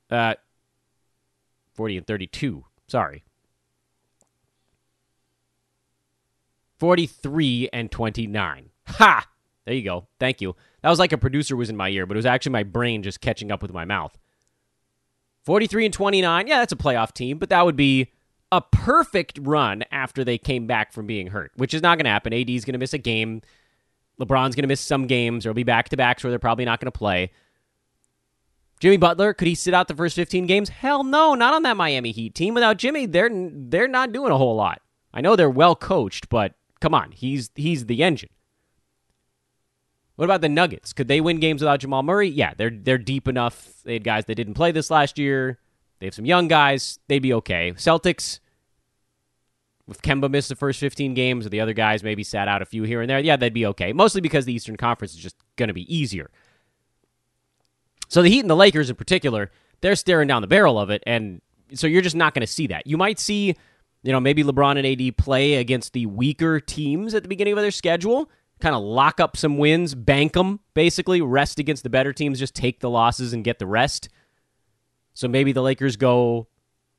Uh, 0.09 0.35
40 1.73 1.97
and 1.97 2.07
32. 2.07 2.65
Sorry. 2.87 3.23
43 6.81 7.69
and 7.71 7.91
29. 7.91 8.69
Ha! 8.87 9.27
There 9.65 9.75
you 9.75 9.83
go. 9.83 10.07
Thank 10.19 10.41
you. 10.41 10.55
That 10.81 10.89
was 10.89 10.97
like 10.97 11.11
a 11.11 11.17
producer 11.19 11.55
was 11.55 11.69
in 11.69 11.77
my 11.77 11.89
ear, 11.89 12.07
but 12.07 12.17
it 12.17 12.17
was 12.17 12.25
actually 12.25 12.53
my 12.53 12.63
brain 12.63 13.03
just 13.03 13.21
catching 13.21 13.51
up 13.51 13.61
with 13.61 13.71
my 13.71 13.85
mouth. 13.85 14.17
43 15.45 15.85
and 15.85 15.93
29. 15.93 16.47
Yeah, 16.47 16.57
that's 16.57 16.73
a 16.73 16.75
playoff 16.75 17.13
team, 17.13 17.37
but 17.37 17.49
that 17.49 17.63
would 17.63 17.75
be 17.75 18.11
a 18.51 18.61
perfect 18.61 19.37
run 19.43 19.83
after 19.91 20.23
they 20.23 20.39
came 20.39 20.65
back 20.65 20.91
from 20.91 21.05
being 21.05 21.27
hurt, 21.27 21.51
which 21.55 21.75
is 21.75 21.83
not 21.83 21.99
going 21.99 22.05
to 22.05 22.09
happen. 22.09 22.33
AD 22.33 22.49
is 22.49 22.65
going 22.65 22.73
to 22.73 22.79
miss 22.79 22.95
a 22.95 22.97
game. 22.97 23.43
LeBron's 24.19 24.55
going 24.55 24.63
to 24.63 24.67
miss 24.67 24.81
some 24.81 25.05
games. 25.05 25.43
There'll 25.43 25.53
be 25.53 25.61
back 25.61 25.89
to 25.89 25.97
backs 25.97 26.23
where 26.23 26.31
they're 26.31 26.39
probably 26.39 26.65
not 26.65 26.79
going 26.79 26.91
to 26.91 26.97
play. 26.97 27.31
Jimmy 28.79 28.97
Butler, 28.97 29.35
could 29.35 29.47
he 29.47 29.53
sit 29.53 29.75
out 29.75 29.87
the 29.87 29.93
first 29.95 30.15
15 30.15 30.47
games? 30.47 30.69
Hell 30.69 31.03
no, 31.03 31.35
not 31.35 31.53
on 31.53 31.61
that 31.61 31.77
Miami 31.77 32.09
Heat 32.09 32.33
team. 32.33 32.55
Without 32.55 32.77
Jimmy, 32.77 33.05
they're 33.05 33.29
they're 33.31 33.87
not 33.87 34.13
doing 34.13 34.31
a 34.31 34.37
whole 34.39 34.55
lot. 34.55 34.81
I 35.13 35.21
know 35.21 35.35
they're 35.35 35.47
well 35.47 35.75
coached, 35.75 36.27
but 36.27 36.55
come 36.81 36.93
on, 36.93 37.11
he's 37.11 37.51
he's 37.55 37.85
the 37.85 38.03
engine. 38.03 38.29
What 40.15 40.25
about 40.25 40.41
the 40.41 40.49
Nuggets? 40.49 40.93
Could 40.93 41.07
they 41.07 41.21
win 41.21 41.39
games 41.39 41.61
without 41.61 41.79
Jamal 41.79 42.03
Murray? 42.03 42.27
Yeah, 42.27 42.53
they're 42.55 42.69
they're 42.69 42.97
deep 42.97 43.27
enough. 43.27 43.69
They 43.85 43.93
had 43.93 44.03
guys 44.03 44.25
that 44.25 44.35
didn't 44.35 44.55
play 44.55 44.71
this 44.71 44.91
last 44.91 45.17
year. 45.17 45.59
They 45.99 46.07
have 46.07 46.13
some 46.13 46.25
young 46.25 46.47
guys. 46.47 46.99
They'd 47.07 47.19
be 47.19 47.33
okay. 47.33 47.73
Celtics, 47.75 48.39
if 49.87 50.01
Kemba 50.01 50.29
missed 50.29 50.49
the 50.49 50.55
first 50.55 50.79
15 50.79 51.13
games, 51.13 51.45
or 51.45 51.49
the 51.49 51.61
other 51.61 51.73
guys 51.73 52.03
maybe 52.03 52.23
sat 52.23 52.47
out 52.47 52.61
a 52.61 52.65
few 52.65 52.83
here 52.83 53.01
and 53.01 53.09
there, 53.09 53.19
yeah, 53.19 53.35
they'd 53.35 53.53
be 53.53 53.67
okay. 53.67 53.93
Mostly 53.93 54.19
because 54.19 54.45
the 54.45 54.53
Eastern 54.53 54.77
Conference 54.77 55.13
is 55.13 55.19
just 55.19 55.35
going 55.57 55.67
to 55.67 55.73
be 55.73 55.95
easier. 55.95 56.31
So 58.09 58.21
the 58.21 58.29
Heat 58.29 58.41
and 58.41 58.49
the 58.49 58.55
Lakers 58.55 58.89
in 58.89 58.95
particular, 58.95 59.51
they're 59.81 59.95
staring 59.95 60.27
down 60.27 60.41
the 60.41 60.47
barrel 60.47 60.79
of 60.79 60.89
it, 60.89 61.03
and 61.05 61.41
so 61.73 61.87
you're 61.87 62.01
just 62.01 62.15
not 62.15 62.33
going 62.33 62.41
to 62.41 62.51
see 62.51 62.67
that. 62.67 62.85
You 62.87 62.97
might 62.97 63.19
see, 63.19 63.55
you 64.03 64.11
know, 64.11 64.19
maybe 64.19 64.43
LeBron 64.43 64.77
and 64.77 64.87
AD 64.87 65.17
play 65.17 65.55
against 65.55 65.93
the 65.93 66.05
weaker 66.05 66.59
teams 66.59 67.13
at 67.13 67.23
the 67.23 67.29
beginning 67.29 67.53
of 67.53 67.59
their 67.59 67.71
schedule, 67.71 68.29
kind 68.59 68.75
of 68.75 68.81
lock 68.81 69.19
up 69.19 69.37
some 69.37 69.57
wins, 69.57 69.93
bank 69.93 70.33
them, 70.33 70.59
basically, 70.73 71.21
rest 71.21 71.59
against 71.59 71.83
the 71.83 71.89
better 71.89 72.13
teams, 72.13 72.39
just 72.39 72.55
take 72.55 72.79
the 72.79 72.89
losses 72.89 73.33
and 73.33 73.43
get 73.43 73.59
the 73.59 73.67
rest. 73.67 74.09
So 75.13 75.27
maybe 75.27 75.51
the 75.51 75.61
Lakers 75.61 75.97
go 75.97 76.47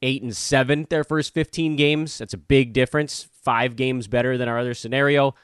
eight 0.03 0.23
and 0.23 0.37
seven 0.37 0.87
their 0.91 1.05
first 1.05 1.33
15 1.35 1.77
games. 1.77 2.19
That's 2.19 2.35
a 2.35 2.39
big 2.39 2.73
difference. 2.73 3.29
Five 3.43 3.77
games 3.77 4.07
better 4.07 4.37
than 4.37 4.49
our 4.49 4.59
other 4.59 4.75
scenario. 4.75 5.35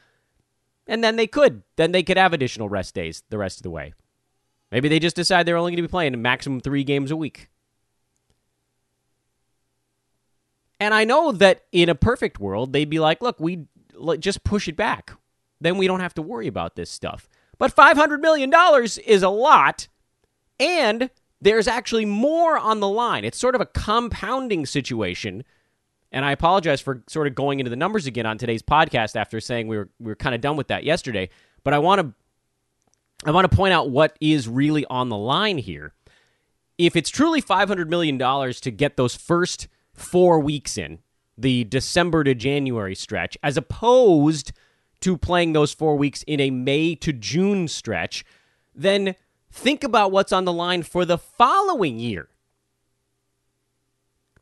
And 0.86 1.02
then 1.02 1.16
they 1.16 1.26
could. 1.26 1.62
Then 1.76 1.92
they 1.92 2.02
could 2.02 2.16
have 2.16 2.32
additional 2.32 2.68
rest 2.68 2.94
days 2.94 3.22
the 3.30 3.38
rest 3.38 3.58
of 3.58 3.62
the 3.62 3.70
way. 3.70 3.94
Maybe 4.70 4.88
they 4.88 4.98
just 4.98 5.16
decide 5.16 5.46
they're 5.46 5.56
only 5.56 5.72
going 5.72 5.76
to 5.76 5.88
be 5.88 5.88
playing 5.88 6.14
a 6.14 6.18
maximum 6.18 6.60
three 6.60 6.84
games 6.84 7.10
a 7.10 7.16
week. 7.16 7.48
And 10.80 10.94
I 10.94 11.04
know 11.04 11.32
that 11.32 11.64
in 11.72 11.88
a 11.88 11.94
perfect 11.94 12.38
world, 12.38 12.72
they'd 12.72 12.88
be 12.88 13.00
like, 13.00 13.20
look, 13.20 13.40
we 13.40 13.66
just 14.18 14.44
push 14.44 14.68
it 14.68 14.76
back. 14.76 15.12
Then 15.60 15.76
we 15.76 15.86
don't 15.86 16.00
have 16.00 16.14
to 16.14 16.22
worry 16.22 16.46
about 16.46 16.76
this 16.76 16.90
stuff. 16.90 17.28
But 17.58 17.74
$500 17.74 18.20
million 18.20 18.52
is 19.04 19.22
a 19.22 19.28
lot. 19.28 19.88
And 20.60 21.10
there's 21.40 21.68
actually 21.68 22.04
more 22.04 22.58
on 22.58 22.80
the 22.80 22.88
line. 22.88 23.24
It's 23.24 23.38
sort 23.38 23.54
of 23.54 23.60
a 23.60 23.66
compounding 23.66 24.66
situation. 24.66 25.44
And 26.10 26.24
I 26.24 26.32
apologize 26.32 26.80
for 26.80 27.02
sort 27.08 27.26
of 27.26 27.34
going 27.34 27.60
into 27.60 27.70
the 27.70 27.76
numbers 27.76 28.06
again 28.06 28.26
on 28.26 28.38
today's 28.38 28.62
podcast 28.62 29.16
after 29.16 29.40
saying 29.40 29.68
we 29.68 29.76
were 29.76 29.88
we 29.98 30.06
were 30.06 30.16
kind 30.16 30.34
of 30.34 30.40
done 30.40 30.56
with 30.56 30.68
that 30.68 30.84
yesterday. 30.84 31.28
But 31.64 31.74
I 31.74 31.78
want 31.78 32.00
to 32.00 32.14
I 33.26 33.30
want 33.32 33.50
to 33.50 33.56
point 33.56 33.74
out 33.74 33.90
what 33.90 34.16
is 34.20 34.48
really 34.48 34.84
on 34.86 35.08
the 35.08 35.16
line 35.16 35.58
here. 35.58 35.92
If 36.78 36.94
it's 36.94 37.10
truly 37.10 37.42
$500 37.42 37.88
million 37.88 38.18
to 38.18 38.70
get 38.70 38.96
those 38.96 39.16
first 39.16 39.66
four 39.98 40.40
weeks 40.40 40.78
in, 40.78 40.98
the 41.36 41.64
December 41.64 42.24
to 42.24 42.34
January 42.34 42.94
stretch, 42.94 43.36
as 43.42 43.56
opposed 43.56 44.52
to 45.00 45.16
playing 45.16 45.52
those 45.52 45.72
four 45.72 45.96
weeks 45.96 46.22
in 46.24 46.40
a 46.40 46.50
May 46.50 46.94
to 46.96 47.12
June 47.12 47.68
stretch, 47.68 48.24
then 48.74 49.14
think 49.50 49.84
about 49.84 50.12
what's 50.12 50.32
on 50.32 50.44
the 50.44 50.52
line 50.52 50.82
for 50.82 51.04
the 51.04 51.18
following 51.18 51.98
year. 51.98 52.28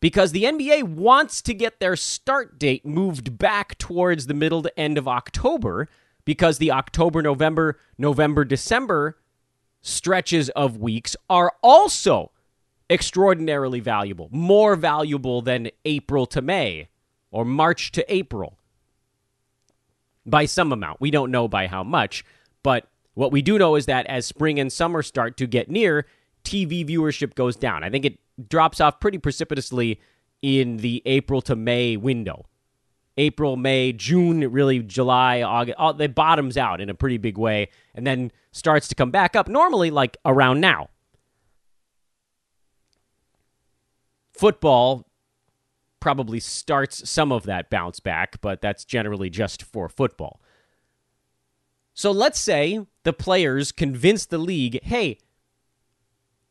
Because 0.01 0.33
the 0.33 0.45
NBA 0.45 0.85
wants 0.85 1.43
to 1.43 1.55
get 1.55 1.81
their 1.81 1.97
start 1.97 2.59
date 2.59 2.85
moved 2.85 3.39
back 3.39 3.79
towards 3.79 4.27
the 4.27 4.35
middle 4.35 4.63
to 4.63 4.79
end 4.79 4.99
of 4.99 5.09
October 5.09 5.89
because 6.25 6.59
the 6.59 6.71
October, 6.71 7.23
November, 7.23 7.79
November, 7.97 8.45
December 8.45 9.19
stretches 9.81 10.51
of 10.51 10.77
weeks 10.77 11.17
are 11.31 11.53
also 11.63 12.31
extraordinarily 12.89 13.81
valuable, 13.81 14.29
more 14.31 14.77
valuable 14.77 15.43
than 15.43 15.71
April 15.85 16.27
to 16.27 16.41
May 16.41 16.89
or 17.31 17.45
March 17.45 17.93
to 17.93 18.15
April 18.15 18.59
by 20.25 20.45
some 20.45 20.73
amount. 20.73 21.01
We 21.01 21.11
don't 21.11 21.31
know 21.31 21.49
by 21.49 21.67
how 21.67 21.83
much, 21.83 22.25
but 22.63 22.89
what 23.15 23.33
we 23.33 23.43
do 23.43 23.59
know 23.59 23.77
is 23.77 23.87
that 23.87 24.07
as 24.07 24.27
spring 24.27 24.61
and 24.61 24.73
summer 24.73 25.03
start 25.03 25.37
to 25.39 25.47
get 25.47 25.71
near, 25.71 26.07
TV 26.45 26.87
viewership 26.87 27.35
goes 27.35 27.57
down. 27.57 27.83
I 27.83 27.91
think 27.91 28.05
it 28.05 28.19
drops 28.49 28.81
off 28.81 29.01
pretty 29.01 29.19
precipitously 29.19 30.01
in 30.43 30.79
the 30.79 31.03
April 31.07 31.41
to 31.43 31.57
May 31.57 31.97
window. 31.97 32.47
April, 33.19 33.57
May, 33.57 33.93
June, 33.93 34.41
really 34.53 34.81
July, 34.81 35.41
August, 35.43 35.79
all, 35.79 35.99
it 36.01 36.15
bottoms 36.15 36.59
out 36.59 36.81
in 36.81 36.91
a 36.91 36.95
pretty 36.95 37.17
big 37.17 37.39
way 37.39 37.69
and 37.95 38.07
then 38.07 38.31
starts 38.53 38.89
to 38.89 38.95
come 38.95 39.11
back 39.11 39.35
up 39.35 39.49
normally 39.49 39.91
like 39.91 40.19
around 40.25 40.61
now. 40.61 40.91
Football 44.39 45.07
probably 46.01 46.41
starts 46.41 47.09
some 47.09 47.33
of 47.33 47.45
that 47.45 47.71
bounce 47.71 48.01
back, 48.01 48.41
but 48.41 48.61
that's 48.61 48.85
generally 48.85 49.31
just 49.31 49.63
for 49.63 49.89
football. 49.89 50.41
So 51.95 52.11
let's 52.11 52.39
say 52.39 52.87
the 53.05 53.13
players 53.13 53.73
convince 53.73 54.27
the 54.27 54.39
league, 54.39 54.79
hey, 54.83 55.19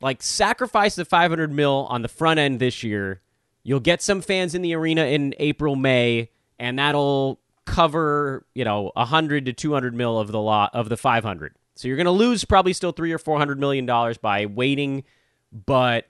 like 0.01 0.21
sacrifice 0.23 0.95
the 0.95 1.05
500 1.05 1.51
mil 1.51 1.87
on 1.89 2.01
the 2.01 2.07
front 2.07 2.39
end 2.39 2.59
this 2.59 2.83
year. 2.83 3.21
You'll 3.63 3.79
get 3.79 4.01
some 4.01 4.21
fans 4.21 4.55
in 4.55 4.61
the 4.61 4.73
arena 4.75 5.05
in 5.05 5.33
April, 5.39 5.75
May, 5.75 6.29
and 6.59 6.77
that'll 6.79 7.39
cover, 7.65 8.45
you 8.53 8.63
know, 8.63 8.91
100 8.95 9.45
to 9.45 9.53
200 9.53 9.93
mil 9.93 10.19
of 10.19 10.31
the 10.31 10.39
lot 10.39 10.73
of 10.73 10.89
the 10.89 10.97
500. 10.97 11.55
So 11.75 11.87
you're 11.87 11.97
going 11.97 12.05
to 12.05 12.11
lose 12.11 12.45
probably 12.45 12.73
still 12.73 12.91
3 12.91 13.11
or 13.11 13.17
400 13.17 13.59
million 13.59 13.85
dollars 13.85 14.17
by 14.17 14.45
waiting, 14.45 15.03
but 15.51 16.07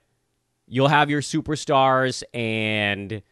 you'll 0.66 0.88
have 0.88 1.10
your 1.10 1.20
superstars 1.20 2.22
and 2.34 3.22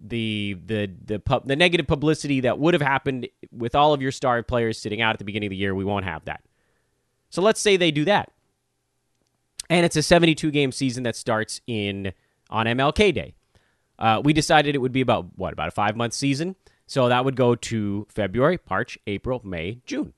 the 0.00 0.56
the 0.66 0.90
the 1.04 1.40
the 1.44 1.56
negative 1.56 1.86
publicity 1.86 2.40
that 2.40 2.58
would 2.58 2.74
have 2.74 2.82
happened 2.82 3.28
with 3.50 3.74
all 3.74 3.94
of 3.94 4.02
your 4.02 4.12
star 4.12 4.42
players 4.42 4.78
sitting 4.78 5.00
out 5.00 5.14
at 5.14 5.18
the 5.18 5.24
beginning 5.24 5.46
of 5.48 5.50
the 5.50 5.56
year. 5.56 5.74
We 5.74 5.84
won't 5.84 6.04
have 6.04 6.24
that. 6.26 6.42
So 7.30 7.42
let's 7.42 7.60
say 7.60 7.76
they 7.76 7.90
do 7.90 8.04
that, 8.04 8.30
and 9.70 9.84
it's 9.86 9.96
a 9.96 10.02
72 10.02 10.50
game 10.50 10.72
season 10.72 11.02
that 11.04 11.16
starts 11.16 11.60
in 11.66 12.12
on 12.50 12.66
MLK 12.66 13.14
Day. 13.14 13.34
Uh, 13.98 14.20
we 14.22 14.32
decided 14.32 14.74
it 14.74 14.78
would 14.78 14.92
be 14.92 15.00
about 15.00 15.26
what 15.36 15.52
about 15.52 15.68
a 15.68 15.72
five 15.72 15.96
month 15.96 16.12
season, 16.12 16.56
so 16.86 17.08
that 17.08 17.24
would 17.24 17.36
go 17.36 17.54
to 17.54 18.06
February, 18.10 18.58
March, 18.68 18.98
April, 19.06 19.40
May, 19.44 19.80
June. 19.86 20.12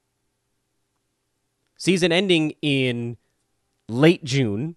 Season 1.76 2.10
ending 2.10 2.54
in 2.62 3.16
late 3.88 4.24
June. 4.24 4.76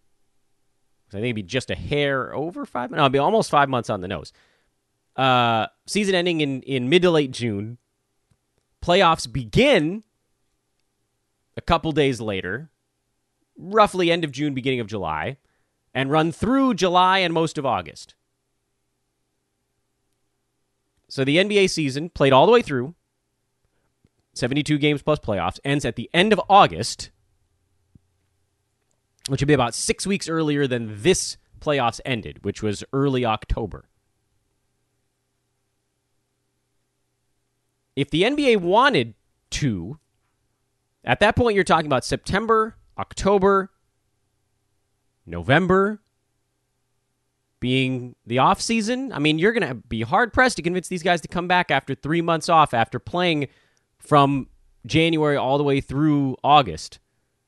I 1.09 1.17
think 1.17 1.25
it'd 1.25 1.35
be 1.35 1.43
just 1.43 1.71
a 1.71 1.75
hair 1.75 2.33
over 2.33 2.65
five. 2.65 2.91
No, 2.91 2.99
it'd 2.99 3.11
be 3.11 3.19
almost 3.19 3.49
five 3.49 3.69
months 3.69 3.89
on 3.89 4.01
the 4.01 4.07
nose. 4.07 4.31
Uh, 5.15 5.67
season 5.85 6.15
ending 6.15 6.41
in, 6.41 6.61
in 6.61 6.89
mid 6.89 7.01
to 7.01 7.11
late 7.11 7.31
June. 7.31 7.77
Playoffs 8.81 9.31
begin 9.31 10.03
a 11.57 11.61
couple 11.61 11.91
days 11.91 12.21
later, 12.21 12.69
roughly 13.57 14.11
end 14.11 14.23
of 14.23 14.31
June, 14.31 14.53
beginning 14.53 14.79
of 14.79 14.87
July, 14.87 15.37
and 15.93 16.11
run 16.11 16.31
through 16.31 16.75
July 16.75 17.19
and 17.19 17.33
most 17.33 17.57
of 17.57 17.65
August. 17.65 18.15
So 21.09 21.25
the 21.25 21.37
NBA 21.37 21.69
season 21.69 22.09
played 22.09 22.31
all 22.31 22.45
the 22.45 22.51
way 22.51 22.61
through, 22.61 22.93
72 24.33 24.77
games 24.77 25.01
plus 25.01 25.19
playoffs, 25.19 25.59
ends 25.65 25.83
at 25.83 25.95
the 25.95 26.09
end 26.13 26.31
of 26.31 26.39
August, 26.47 27.09
which 29.27 29.41
would 29.41 29.47
be 29.47 29.53
about 29.53 29.75
six 29.75 30.07
weeks 30.07 30.29
earlier 30.29 30.67
than 30.67 31.01
this 31.01 31.37
playoffs 31.59 31.99
ended, 32.05 32.43
which 32.43 32.63
was 32.63 32.83
early 32.93 33.25
October. 33.25 33.85
If 37.95 38.09
the 38.09 38.23
NBA 38.23 38.57
wanted 38.57 39.13
to, 39.51 39.99
at 41.03 41.19
that 41.19 41.35
point, 41.35 41.55
you're 41.55 41.63
talking 41.63 41.85
about 41.85 42.05
September, 42.05 42.77
October, 42.97 43.71
November 45.25 46.01
being 47.59 48.15
the 48.25 48.39
off 48.39 48.61
season. 48.61 49.11
I 49.11 49.19
mean, 49.19 49.37
you're 49.37 49.51
going 49.51 49.67
to 49.67 49.75
be 49.75 50.01
hard 50.01 50.33
pressed 50.33 50.55
to 50.57 50.61
convince 50.61 50.87
these 50.87 51.03
guys 51.03 51.21
to 51.21 51.27
come 51.27 51.47
back 51.47 51.71
after 51.71 51.93
three 51.93 52.21
months 52.21 52.47
off 52.47 52.73
after 52.73 52.99
playing 52.99 53.47
from 53.97 54.47
January 54.85 55.35
all 55.35 55.57
the 55.57 55.63
way 55.63 55.81
through 55.81 56.37
August. 56.43 56.99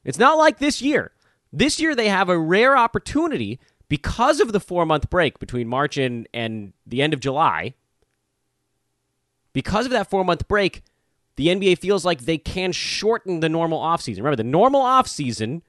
It's 0.04 0.18
not 0.18 0.38
like 0.38 0.60
this 0.60 0.82
year. 0.82 1.12
This 1.54 1.80
year, 1.80 1.96
they 1.96 2.10
have 2.10 2.30
a 2.30 2.40
rare 2.40 2.78
opportunity 2.78 3.60
because 3.90 4.40
of 4.40 4.54
the 4.54 4.60
four 4.60 4.86
month 4.86 5.10
break 5.10 5.40
between 5.40 5.68
March 5.68 5.98
and, 5.98 6.28
and 6.34 6.74
the 6.86 7.02
end 7.02 7.14
of 7.14 7.20
July 7.20 7.74
because 9.54 9.86
of 9.86 9.92
that 9.92 10.10
four 10.10 10.24
month 10.24 10.48
break, 10.48 10.84
the 11.36 11.48
NBA 11.48 11.80
feels 11.80 12.06
like 12.06 12.22
they 12.22 12.38
can 12.38 12.72
shorten 12.72 13.40
the 13.40 13.50
normal 13.50 13.80
offseason. 13.80 14.18
Remember, 14.18 14.36
the 14.36 14.44
normal 14.44 14.82
offseason 14.82 15.62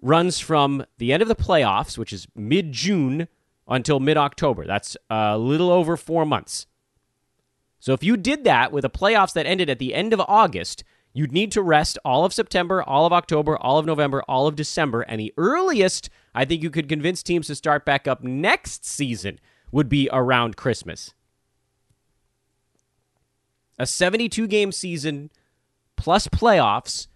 runs 0.00 0.38
from 0.38 0.84
the 0.98 1.12
end 1.12 1.22
of 1.22 1.28
the 1.28 1.34
playoffs, 1.36 1.98
which 1.98 2.12
is 2.12 2.26
mid 2.34 2.72
June, 2.72 3.28
until 3.68 4.00
mid 4.00 4.16
October. 4.16 4.66
That's 4.66 4.96
a 5.08 5.38
little 5.38 5.70
over 5.70 5.96
four 5.96 6.24
months. 6.24 6.66
So 7.78 7.92
if 7.92 8.02
you 8.02 8.16
did 8.16 8.44
that 8.44 8.72
with 8.72 8.84
a 8.84 8.90
playoffs 8.90 9.32
that 9.32 9.46
ended 9.46 9.70
at 9.70 9.78
the 9.78 9.94
end 9.94 10.12
of 10.12 10.20
August, 10.20 10.84
you'd 11.12 11.32
need 11.32 11.52
to 11.52 11.62
rest 11.62 11.98
all 12.04 12.24
of 12.24 12.32
September, 12.32 12.82
all 12.82 13.06
of 13.06 13.12
October, 13.12 13.56
all 13.56 13.78
of 13.78 13.86
November, 13.86 14.22
all 14.28 14.46
of 14.46 14.56
December. 14.56 15.02
And 15.02 15.20
the 15.20 15.34
earliest 15.36 16.10
I 16.34 16.44
think 16.44 16.62
you 16.62 16.70
could 16.70 16.88
convince 16.88 17.22
teams 17.22 17.48
to 17.48 17.54
start 17.54 17.84
back 17.84 18.06
up 18.06 18.22
next 18.22 18.84
season 18.84 19.38
would 19.72 19.88
be 19.88 20.08
around 20.12 20.56
Christmas 20.56 21.14
a 23.80 23.86
72 23.86 24.46
game 24.46 24.70
season 24.70 25.30
plus 25.96 26.28
playoffs, 26.28 27.08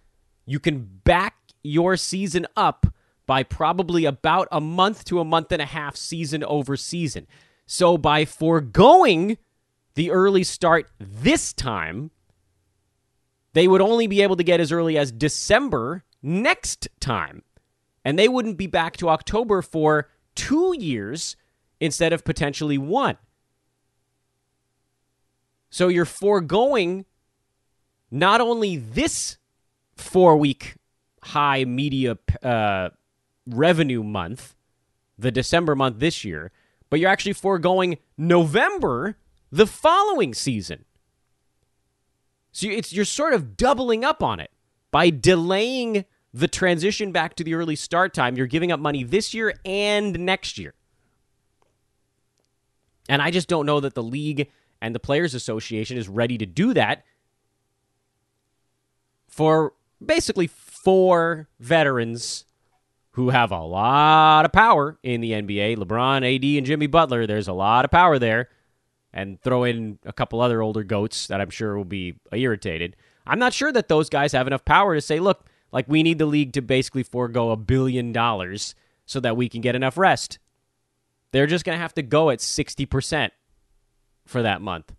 you 0.47 0.59
can 0.59 0.99
back 1.03 1.35
your 1.63 1.95
season 1.95 2.47
up 2.57 2.87
by 3.27 3.43
probably 3.43 4.05
about 4.05 4.47
a 4.51 4.59
month 4.59 5.05
to 5.05 5.19
a 5.19 5.25
month 5.25 5.51
and 5.51 5.61
a 5.61 5.65
half 5.65 5.95
season 5.95 6.43
over 6.43 6.75
season. 6.75 7.27
So 7.67 7.99
by 7.99 8.25
foregoing 8.25 9.37
the 9.93 10.09
early 10.09 10.43
start 10.43 10.89
this 10.99 11.53
time, 11.53 12.09
they 13.55 13.69
would 13.69 13.79
only 13.79 14.05
be 14.05 14.21
able 14.21 14.35
to 14.35 14.43
get 14.43 14.59
as 14.59 14.73
early 14.73 14.97
as 14.97 15.13
December 15.13 16.03
next 16.21 16.89
time. 16.99 17.41
And 18.03 18.19
they 18.19 18.27
wouldn't 18.27 18.57
be 18.57 18.67
back 18.67 18.97
to 18.97 19.07
October 19.07 19.61
for 19.61 20.09
two 20.35 20.75
years 20.77 21.37
instead 21.79 22.11
of 22.11 22.25
potentially 22.25 22.77
one. 22.77 23.17
So 25.69 25.87
you're 25.87 26.03
foregoing 26.03 27.05
not 28.11 28.41
only 28.41 28.75
this 28.75 29.37
four 29.95 30.35
week 30.35 30.75
high 31.23 31.63
media 31.63 32.17
uh, 32.43 32.89
revenue 33.47 34.03
month, 34.03 34.53
the 35.17 35.31
December 35.31 35.75
month 35.75 35.99
this 35.99 36.25
year, 36.25 36.51
but 36.89 36.99
you're 36.99 37.09
actually 37.09 37.33
foregoing 37.33 37.99
November 38.17 39.15
the 39.49 39.65
following 39.65 40.33
season. 40.33 40.83
So 42.55 42.69
it's 42.69 42.93
you're 42.93 43.03
sort 43.03 43.33
of 43.33 43.57
doubling 43.57 44.05
up 44.05 44.23
on 44.23 44.39
it 44.39 44.49
by 44.89 45.09
delaying 45.09 46.05
the 46.33 46.47
transition 46.47 47.11
back 47.11 47.35
to 47.35 47.43
the 47.43 47.53
early 47.53 47.75
start 47.75 48.13
time. 48.13 48.37
You're 48.37 48.47
giving 48.47 48.71
up 48.71 48.79
money 48.79 49.03
this 49.03 49.33
year 49.33 49.55
and 49.65 50.17
next 50.19 50.57
year. 50.57 50.73
And 53.09 53.21
I 53.21 53.29
just 53.29 53.49
don't 53.49 53.65
know 53.65 53.81
that 53.81 53.93
the 53.93 54.01
league 54.01 54.49
and 54.81 54.95
the 54.95 55.01
Players 55.01 55.33
Association 55.33 55.97
is 55.97 56.07
ready 56.07 56.37
to 56.37 56.45
do 56.45 56.73
that 56.73 57.03
for 59.27 59.73
basically 60.03 60.47
four 60.47 61.49
veterans 61.59 62.45
who 63.11 63.31
have 63.31 63.51
a 63.51 63.59
lot 63.59 64.45
of 64.45 64.53
power 64.53 64.97
in 65.03 65.19
the 65.19 65.31
NBA 65.31 65.75
LeBron, 65.75 66.35
AD, 66.35 66.57
and 66.57 66.65
Jimmy 66.65 66.87
Butler. 66.87 67.27
There's 67.27 67.49
a 67.49 67.53
lot 67.53 67.83
of 67.83 67.91
power 67.91 68.17
there. 68.17 68.47
And 69.15 69.41
throw 69.41 69.63
in 69.63 69.97
a 70.05 70.11
couple 70.11 70.41
other 70.41 70.61
older 70.61 70.83
goats 70.83 71.27
that 71.27 71.39
I'm 71.39 71.49
sure 71.49 71.77
will 71.77 71.85
be 71.85 72.15
irritated. 72.33 72.97
I'm 73.25 73.39
not 73.39 73.53
sure 73.53 73.71
that 73.71 73.87
those 73.87 74.09
guys 74.09 74.33
have 74.33 74.45
enough 74.45 74.65
power 74.65 74.93
to 74.93 74.99
say, 74.99 75.21
look, 75.21 75.45
like 75.71 75.85
we 75.87 76.03
need 76.03 76.19
the 76.19 76.25
league 76.25 76.51
to 76.53 76.61
basically 76.61 77.03
forego 77.03 77.51
a 77.51 77.55
billion 77.55 78.11
dollars 78.11 78.75
so 79.05 79.21
that 79.21 79.37
we 79.37 79.47
can 79.47 79.61
get 79.61 79.73
enough 79.73 79.97
rest. 79.97 80.37
They're 81.31 81.47
just 81.47 81.63
going 81.63 81.77
to 81.77 81.81
have 81.81 81.93
to 81.95 82.01
go 82.01 82.29
at 82.29 82.39
60% 82.39 83.31
for 84.25 84.41
that 84.41 84.61
month 84.61 84.93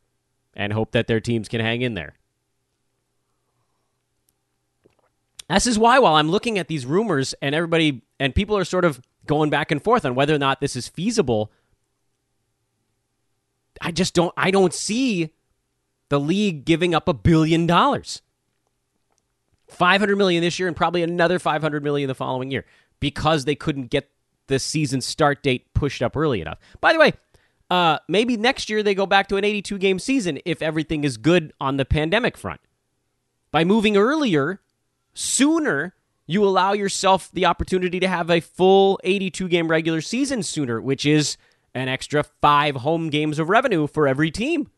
and 0.55 0.73
hope 0.73 0.93
that 0.93 1.07
their 1.07 1.21
teams 1.21 1.49
can 1.49 1.61
hang 1.61 1.83
in 1.83 1.95
there. 1.95 2.15
This 5.49 5.67
is 5.67 5.79
why, 5.79 5.99
while 5.99 6.17
I'm 6.17 6.31
looking 6.31 6.59
at 6.59 6.69
these 6.69 6.87
rumors 6.87 7.35
and 7.41 7.55
everybody 7.55 8.03
and 8.19 8.35
people 8.35 8.57
are 8.57 8.65
sort 8.65 8.85
of 8.85 9.01
going 9.27 9.51
back 9.51 9.71
and 9.71 9.83
forth 9.83 10.05
on 10.05 10.15
whether 10.15 10.35
or 10.35 10.39
not 10.39 10.61
this 10.61 10.75
is 10.75 10.89
feasible, 10.89 11.53
I 13.81 13.91
just 13.91 14.15
don't. 14.15 14.33
I 14.37 14.51
don't 14.51 14.75
see 14.75 15.31
the 16.09 16.21
league 16.21 16.65
giving 16.65 16.95
up 16.95 17.09
a 17.09 17.15
billion 17.15 17.67
dollars. 17.67 18.23
500 19.69 20.17
million 20.17 20.43
this 20.43 20.59
year 20.59 20.69
and 20.69 20.77
probably 20.77 21.03
another 21.03 21.39
500 21.39 21.83
million 21.83 22.07
the 22.07 22.15
following 22.15 22.51
year 22.53 22.65
because 23.01 23.45
they 23.45 23.57
couldn't 23.57 23.91
get 23.91 24.11
the 24.47 24.59
season 24.59 25.01
start 25.01 25.43
date 25.43 25.73
pushed 25.75 26.03
up 26.03 26.17
early 26.17 26.41
enough. 26.41 26.59
By 26.81 26.93
the 26.93 27.01
way, 27.01 27.13
uh, 27.69 27.99
maybe 28.09 28.37
next 28.37 28.71
year 28.71 28.83
they 28.83 28.95
go 28.95 29.07
back 29.07 29.29
to 29.29 29.37
an 29.37 29.45
82 29.45 29.79
game 29.79 29.99
season 29.99 30.39
if 30.45 30.63
everything 30.63 31.05
is 31.05 31.17
good 31.17 31.53
on 31.61 31.77
the 31.77 31.85
pandemic 31.85 32.37
front. 32.37 32.61
By 33.51 33.65
moving 33.65 33.97
earlier, 33.97 34.61
sooner, 35.15 35.95
you 36.27 36.45
allow 36.45 36.73
yourself 36.73 37.31
the 37.33 37.47
opportunity 37.47 37.99
to 38.01 38.09
have 38.09 38.31
a 38.31 38.41
full 38.41 39.01
82 39.03 39.49
game 39.49 39.69
regular 39.69 40.01
season 40.01 40.43
sooner, 40.43 40.81
which 40.81 41.05
is 41.05 41.37
an 41.77 41.89
extra 41.89 42.25
five 42.41 42.77
home 42.77 43.11
games 43.11 43.39
of 43.39 43.51
revenue 43.51 43.87
for 43.87 44.09
every 44.09 44.31
team. 44.31 44.71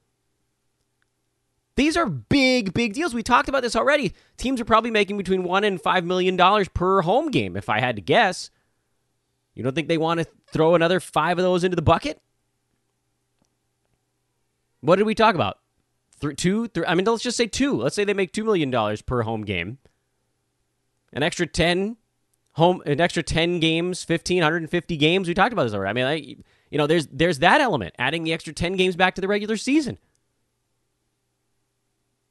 These 1.77 1.97
are 1.97 2.07
big, 2.07 2.75
big 2.75 2.93
deals. 2.93 3.15
We 3.15 3.23
talked 3.23 3.49
about 3.49 3.63
this 3.63 3.77
already. 3.77 4.15
Teams 4.37 4.61
are 4.61 4.65
probably 4.65 4.91
making 4.91 5.17
between 5.17 5.45
one 5.45 5.63
and 5.63 5.81
five 5.81 6.05
million 6.05 6.35
dollars 6.35 6.69
per 6.69 7.03
home 7.03 7.31
game, 7.31 7.57
if 7.57 7.69
I 7.69 7.79
had 7.79 7.95
to 7.97 8.03
guess. 8.03 8.51
You 9.55 9.63
don't 9.63 9.77
think 9.77 9.87
they 9.87 9.97
want 9.97 10.19
to 10.19 10.27
throw 10.53 10.75
another 10.75 10.99
five 10.99 11.39
of 11.39 11.45
those 11.45 11.63
into 11.63 11.77
the 11.77 11.83
bucket? 11.83 12.21
What 14.81 14.97
did 14.97 15.07
we 15.07 15.15
talk 15.15 15.37
about? 15.37 15.59
Th- 16.21 16.37
two, 16.37 16.67
three, 16.67 16.85
I 16.85 16.97
mean, 16.97 17.07
let's 17.07 17.23
just 17.23 17.37
say 17.37 17.47
two. 17.47 17.77
Let's 17.77 17.95
say 17.95 18.03
they 18.03 18.13
make 18.13 18.33
two 18.33 18.45
million 18.45 18.73
dollars 18.73 19.03
per 19.03 19.23
home 19.23 19.45
game. 19.45 19.79
An 21.13 21.23
extra 21.23 21.47
ten 21.47 21.97
home, 22.55 22.83
an 22.87 23.01
extra 23.01 23.23
ten 23.23 23.61
games, 23.61 24.03
15, 24.03 24.39
150 24.39 24.97
games. 24.97 25.29
We 25.29 25.35
talked 25.35 25.53
about 25.53 25.63
this 25.63 25.75
already. 25.75 25.91
I 25.91 25.93
mean, 25.93 26.05
I, 26.05 26.58
you 26.71 26.79
know, 26.79 26.87
there's 26.87 27.07
there's 27.09 27.39
that 27.41 27.61
element, 27.61 27.95
adding 27.99 28.25
the 28.25 28.33
extra 28.33 28.53
ten 28.53 28.77
games 28.77 28.97
back 28.97 29.15
to 29.15 29.21
the 29.21 29.29
regular 29.29 29.57
season. 29.57 29.99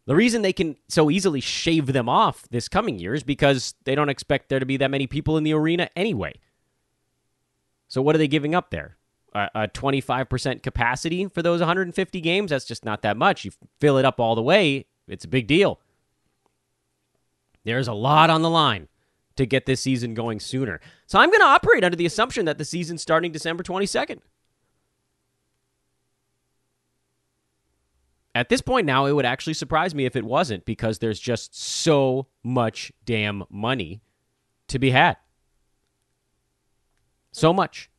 The 0.05 0.15
reason 0.15 0.41
they 0.41 0.53
can 0.53 0.77
so 0.87 1.11
easily 1.11 1.41
shave 1.41 1.87
them 1.87 2.07
off 2.07 2.47
this 2.49 2.69
coming 2.69 2.97
year 2.97 3.13
is 3.13 3.23
because 3.23 3.75
they 3.83 3.93
don't 3.93 4.07
expect 4.07 4.47
there 4.47 4.59
to 4.59 4.65
be 4.65 4.77
that 4.77 4.89
many 4.89 5.05
people 5.05 5.37
in 5.37 5.43
the 5.43 5.53
arena 5.53 5.89
anyway. 5.97 6.39
So 7.89 8.01
what 8.01 8.15
are 8.15 8.17
they 8.17 8.29
giving 8.29 8.55
up 8.55 8.71
there? 8.71 8.95
A, 9.33 9.67
25% 9.67 10.63
capacity 10.63 11.27
for 11.27 11.41
those 11.41 11.59
150 11.59 12.21
games? 12.21 12.49
That's 12.49 12.65
just 12.65 12.85
not 12.85 13.01
that 13.01 13.17
much. 13.17 13.43
You 13.45 13.51
fill 13.79 13.97
it 13.97 14.05
up 14.05 14.19
all 14.19 14.33
the 14.33 14.41
way, 14.41 14.85
it's 15.07 15.25
a 15.25 15.27
big 15.27 15.45
deal. 15.45 15.79
There's 17.65 17.87
a 17.89 17.93
lot 17.93 18.29
on 18.29 18.41
the 18.41 18.49
line 18.49 18.87
to 19.37 19.45
get 19.45 19.65
this 19.65 19.81
season 19.81 20.13
going 20.13 20.39
sooner. 20.39 20.79
So 21.05 21.19
I'm 21.19 21.29
going 21.29 21.39
to 21.39 21.45
operate 21.45 21.83
under 21.83 21.95
the 21.95 22.05
assumption 22.05 22.45
that 22.45 22.57
the 22.57 22.65
season's 22.65 23.01
starting 23.01 23.31
December 23.31 23.63
22nd. 23.63 24.19
At 28.35 28.49
this 28.49 28.61
point 28.61 28.85
now, 28.85 29.07
it 29.07 29.13
would 29.13 29.25
actually 29.25 29.55
surprise 29.55 29.95
me 29.95 30.05
if 30.05 30.15
it 30.15 30.23
wasn't 30.23 30.63
because 30.63 30.99
there's 30.99 31.19
just 31.19 31.59
so 31.59 32.27
much 32.43 32.91
damn 33.03 33.43
money 33.49 34.01
to 34.67 34.77
be 34.77 34.91
had. 34.91 35.17
So 37.31 37.51
much. 37.51 37.89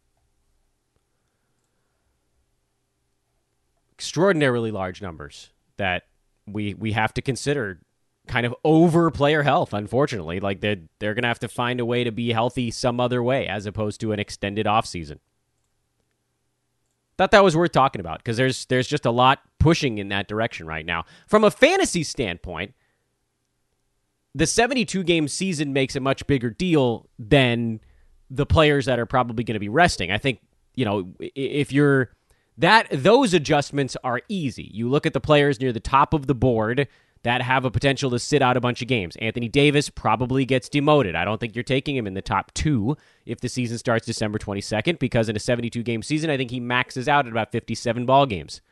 Extraordinarily 3.95 4.71
large 4.71 5.03
numbers 5.03 5.51
that 5.77 6.05
we 6.47 6.73
we 6.75 6.93
have 6.93 7.13
to 7.15 7.23
consider 7.23 7.81
kind 8.29 8.47
of 8.47 8.55
over 8.65 9.11
player 9.11 9.43
health 9.43 9.73
unfortunately 9.73 10.41
like 10.41 10.61
they're, 10.61 10.77
they're 10.99 11.15
gonna 11.15 11.27
have 11.27 11.39
to 11.39 11.49
find 11.49 11.81
a 11.81 11.85
way 11.85 12.05
to 12.05 12.13
be 12.13 12.33
healthy 12.33 12.71
some 12.71 13.01
other 13.01 13.23
way 13.23 13.47
as 13.47 13.67
opposed 13.67 14.01
to 14.01 14.13
an 14.13 14.19
extended 14.19 14.67
off 14.67 14.87
season 14.87 15.19
thought 17.19 17.33
that 17.33 17.43
was 17.43 17.57
worth 17.57 17.73
talking 17.73 18.01
about 18.01 18.19
because 18.19 18.37
there's 18.37 18.65
there's 18.67 18.87
just 18.87 19.05
a 19.05 19.11
lot 19.11 19.41
pushing 19.59 19.99
in 19.99 20.09
that 20.09 20.29
direction 20.29 20.67
right 20.67 20.87
now. 20.87 21.05
From 21.27 21.45
a 21.45 21.51
fantasy 21.51 22.05
standpoint, 22.05 22.75
the 24.35 24.47
72 24.47 25.03
game 25.03 25.29
season 25.29 25.73
makes 25.73 25.97
a 25.97 26.01
much 26.01 26.27
bigger 26.27 26.51
deal 26.51 27.09
than 27.19 27.81
the 28.31 28.47
players 28.47 28.87
that 28.87 28.99
are 28.99 29.07
probably 29.07 29.43
going 29.43 29.55
to 29.55 29.61
be 29.61 29.69
resting. 29.69 30.13
I 30.13 30.19
think, 30.19 30.41
you 30.75 30.85
know, 30.85 31.13
if 31.19 31.73
you're 31.73 32.11
that 32.57 32.89
those 32.91 33.35
adjustments 33.35 33.97
are 34.03 34.21
easy. 34.29 34.71
You 34.73 34.89
look 34.89 35.07
at 35.07 35.13
the 35.13 35.21
players 35.21 35.61
near 35.61 35.73
the 35.73 35.81
top 35.81 36.15
of 36.15 36.27
the 36.27 36.35
board 36.35 36.89
that 37.29 37.43
have 37.43 37.67
a 37.67 37.71
potential 37.71 38.11
to 38.11 38.19
sit 38.19 38.41
out 38.41 38.57
a 38.57 38.61
bunch 38.61 38.81
of 38.81 38.89
games. 38.89 39.15
Anthony 39.17 39.49
Davis 39.49 39.91
probably 39.91 40.47
gets 40.47 40.67
demoted. 40.67 41.15
I 41.15 41.27
don't 41.27 41.39
think 41.39 41.55
you're 41.55 41.63
taking 41.63 41.95
him 41.95 42.07
in 42.07 42.15
the 42.15 42.23
top 42.23 42.55
two 42.55 42.97
if 43.27 43.39
the 43.43 43.51
season 43.51 43.77
starts 43.77 44.07
December 44.07 44.39
22nd 44.39 44.99
because 44.99 45.29
in 45.29 45.37
a 45.37 45.39
72 45.39 45.83
game 45.83 46.03
season, 46.03 46.31
I 46.31 46.39
think 46.39 46.51
he 46.51 46.59
maxes 46.59 47.07
out 47.07 47.27
at 47.27 47.33
about 47.33 47.53
57 47.53 48.07
ball 48.07 48.25
games. 48.25 48.63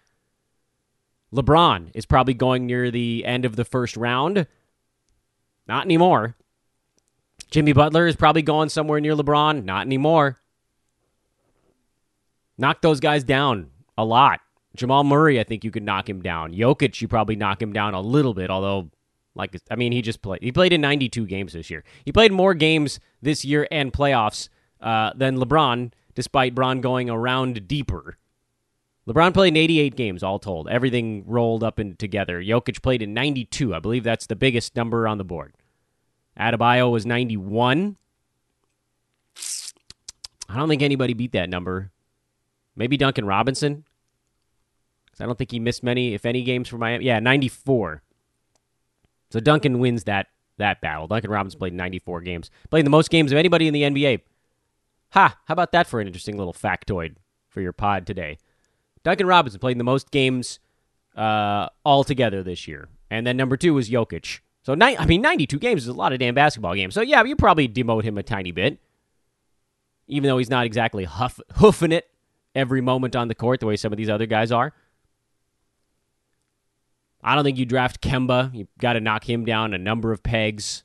LeBron 1.34 1.90
is 1.92 2.06
probably 2.06 2.32
going 2.32 2.64
near 2.64 2.90
the 2.90 3.26
end 3.26 3.44
of 3.44 3.56
the 3.56 3.64
first 3.66 3.94
round. 3.94 4.46
Not 5.68 5.84
anymore. 5.84 6.34
Jimmy 7.50 7.74
Butler 7.74 8.06
is 8.06 8.16
probably 8.16 8.40
going 8.40 8.70
somewhere 8.70 9.00
near 9.00 9.14
LeBron. 9.14 9.64
Not 9.64 9.84
anymore. 9.84 10.38
Knock 12.56 12.80
those 12.80 13.00
guys 13.00 13.22
down 13.22 13.68
a 13.98 14.04
lot. 14.06 14.40
Jamal 14.76 15.04
Murray, 15.04 15.40
I 15.40 15.44
think 15.44 15.64
you 15.64 15.70
could 15.70 15.82
knock 15.82 16.08
him 16.08 16.22
down. 16.22 16.52
Jokic, 16.52 17.00
you 17.00 17.08
probably 17.08 17.36
knock 17.36 17.60
him 17.60 17.72
down 17.72 17.94
a 17.94 18.00
little 18.00 18.34
bit, 18.34 18.50
although, 18.50 18.90
like, 19.34 19.56
I 19.70 19.76
mean, 19.76 19.92
he 19.92 20.02
just 20.02 20.22
played. 20.22 20.42
He 20.42 20.52
played 20.52 20.72
in 20.72 20.80
92 20.80 21.26
games 21.26 21.52
this 21.52 21.70
year. 21.70 21.84
He 22.04 22.12
played 22.12 22.32
more 22.32 22.54
games 22.54 23.00
this 23.20 23.44
year 23.44 23.66
and 23.70 23.92
playoffs 23.92 24.48
uh, 24.80 25.12
than 25.14 25.38
LeBron, 25.38 25.92
despite 26.14 26.54
Bron 26.54 26.80
going 26.80 27.10
around 27.10 27.66
deeper. 27.66 28.18
LeBron 29.08 29.32
played 29.32 29.48
in 29.48 29.56
88 29.56 29.94
games, 29.94 30.22
all 30.22 30.38
told. 30.38 30.68
Everything 30.68 31.24
rolled 31.26 31.62
up 31.62 31.78
and 31.78 31.98
together. 31.98 32.42
Jokic 32.42 32.82
played 32.82 33.02
in 33.02 33.14
92. 33.14 33.74
I 33.74 33.78
believe 33.78 34.02
that's 34.02 34.26
the 34.26 34.36
biggest 34.36 34.74
number 34.74 35.06
on 35.06 35.18
the 35.18 35.24
board. 35.24 35.54
Adebayo 36.38 36.90
was 36.90 37.06
91. 37.06 37.96
I 40.48 40.56
don't 40.56 40.68
think 40.68 40.82
anybody 40.82 41.14
beat 41.14 41.32
that 41.32 41.48
number. 41.48 41.92
Maybe 42.74 42.96
Duncan 42.96 43.24
Robinson. 43.24 43.84
I 45.20 45.26
don't 45.26 45.38
think 45.38 45.50
he 45.50 45.58
missed 45.60 45.82
many, 45.82 46.14
if 46.14 46.26
any, 46.26 46.42
games 46.42 46.68
for 46.68 46.78
Miami. 46.78 47.04
Yeah, 47.04 47.20
94. 47.20 48.02
So 49.30 49.40
Duncan 49.40 49.78
wins 49.78 50.04
that 50.04 50.26
that 50.58 50.80
battle. 50.80 51.06
Duncan 51.06 51.30
Robinson 51.30 51.58
played 51.58 51.74
94 51.74 52.22
games, 52.22 52.50
played 52.70 52.86
the 52.86 52.90
most 52.90 53.10
games 53.10 53.30
of 53.32 53.38
anybody 53.38 53.66
in 53.68 53.74
the 53.74 53.82
NBA. 53.82 54.20
Ha! 55.10 55.38
How 55.46 55.52
about 55.52 55.72
that 55.72 55.86
for 55.86 56.00
an 56.00 56.06
interesting 56.06 56.36
little 56.38 56.52
factoid 56.54 57.16
for 57.48 57.60
your 57.60 57.72
pod 57.72 58.06
today? 58.06 58.38
Duncan 59.02 59.26
Robinson 59.26 59.60
played 59.60 59.78
the 59.78 59.84
most 59.84 60.10
games 60.10 60.58
uh, 61.16 61.68
altogether 61.84 62.42
this 62.42 62.66
year, 62.66 62.88
and 63.10 63.26
then 63.26 63.36
number 63.36 63.56
two 63.56 63.74
was 63.74 63.88
Jokic. 63.90 64.40
So 64.62 64.74
ni- 64.74 64.96
I 64.96 65.06
mean, 65.06 65.22
92 65.22 65.58
games 65.58 65.82
is 65.82 65.88
a 65.88 65.92
lot 65.92 66.12
of 66.12 66.18
damn 66.18 66.34
basketball 66.34 66.74
games. 66.74 66.94
So 66.94 67.02
yeah, 67.02 67.22
you 67.22 67.36
probably 67.36 67.68
demote 67.68 68.02
him 68.02 68.18
a 68.18 68.22
tiny 68.22 68.50
bit, 68.50 68.78
even 70.08 70.28
though 70.28 70.38
he's 70.38 70.50
not 70.50 70.66
exactly 70.66 71.04
huff- 71.04 71.40
hoofing 71.56 71.92
it 71.92 72.06
every 72.54 72.80
moment 72.80 73.14
on 73.14 73.28
the 73.28 73.34
court 73.34 73.60
the 73.60 73.66
way 73.66 73.76
some 73.76 73.92
of 73.92 73.96
these 73.96 74.08
other 74.10 74.26
guys 74.26 74.50
are. 74.50 74.72
I 77.26 77.34
don't 77.34 77.42
think 77.42 77.58
you 77.58 77.66
draft 77.66 78.00
Kemba. 78.00 78.54
You 78.54 78.68
got 78.78 78.92
to 78.92 79.00
knock 79.00 79.28
him 79.28 79.44
down 79.44 79.74
a 79.74 79.78
number 79.78 80.12
of 80.12 80.22
pegs. 80.22 80.84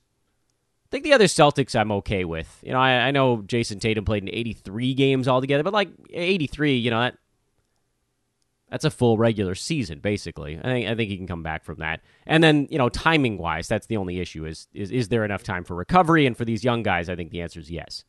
I 0.86 0.88
think 0.90 1.04
the 1.04 1.12
other 1.12 1.26
Celtics 1.26 1.78
I'm 1.78 1.92
okay 1.92 2.24
with. 2.24 2.58
You 2.64 2.72
know, 2.72 2.80
I, 2.80 2.90
I 2.94 3.10
know 3.12 3.38
Jayson 3.38 3.78
Tatum 3.78 4.04
played 4.04 4.24
in 4.24 4.34
83 4.34 4.92
games 4.94 5.28
altogether, 5.28 5.62
but 5.62 5.72
like 5.72 5.90
83, 6.10 6.76
you 6.76 6.90
know 6.90 7.00
that 7.00 7.16
that's 8.68 8.84
a 8.84 8.90
full 8.90 9.18
regular 9.18 9.54
season 9.54 10.00
basically. 10.00 10.58
I 10.58 10.62
think 10.62 10.88
I 10.88 10.94
think 10.96 11.10
he 11.10 11.16
can 11.16 11.28
come 11.28 11.44
back 11.44 11.62
from 11.62 11.78
that. 11.78 12.00
And 12.26 12.42
then 12.42 12.66
you 12.70 12.78
know, 12.78 12.88
timing 12.88 13.38
wise, 13.38 13.68
that's 13.68 13.86
the 13.86 13.96
only 13.96 14.18
issue 14.18 14.44
is 14.44 14.66
is 14.74 14.90
is 14.90 15.08
there 15.08 15.24
enough 15.24 15.44
time 15.44 15.62
for 15.62 15.76
recovery? 15.76 16.26
And 16.26 16.36
for 16.36 16.44
these 16.44 16.64
young 16.64 16.82
guys, 16.82 17.08
I 17.08 17.14
think 17.14 17.30
the 17.30 17.40
answer 17.40 17.60
is 17.60 17.70
yes. 17.70 18.04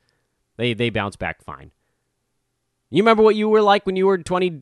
They 0.57 0.73
they 0.73 0.89
bounce 0.89 1.15
back 1.15 1.43
fine. 1.43 1.71
You 2.89 3.03
remember 3.03 3.23
what 3.23 3.35
you 3.35 3.47
were 3.49 3.61
like 3.61 3.85
when 3.85 3.95
you 3.95 4.05
were 4.05 4.17
20, 4.17 4.61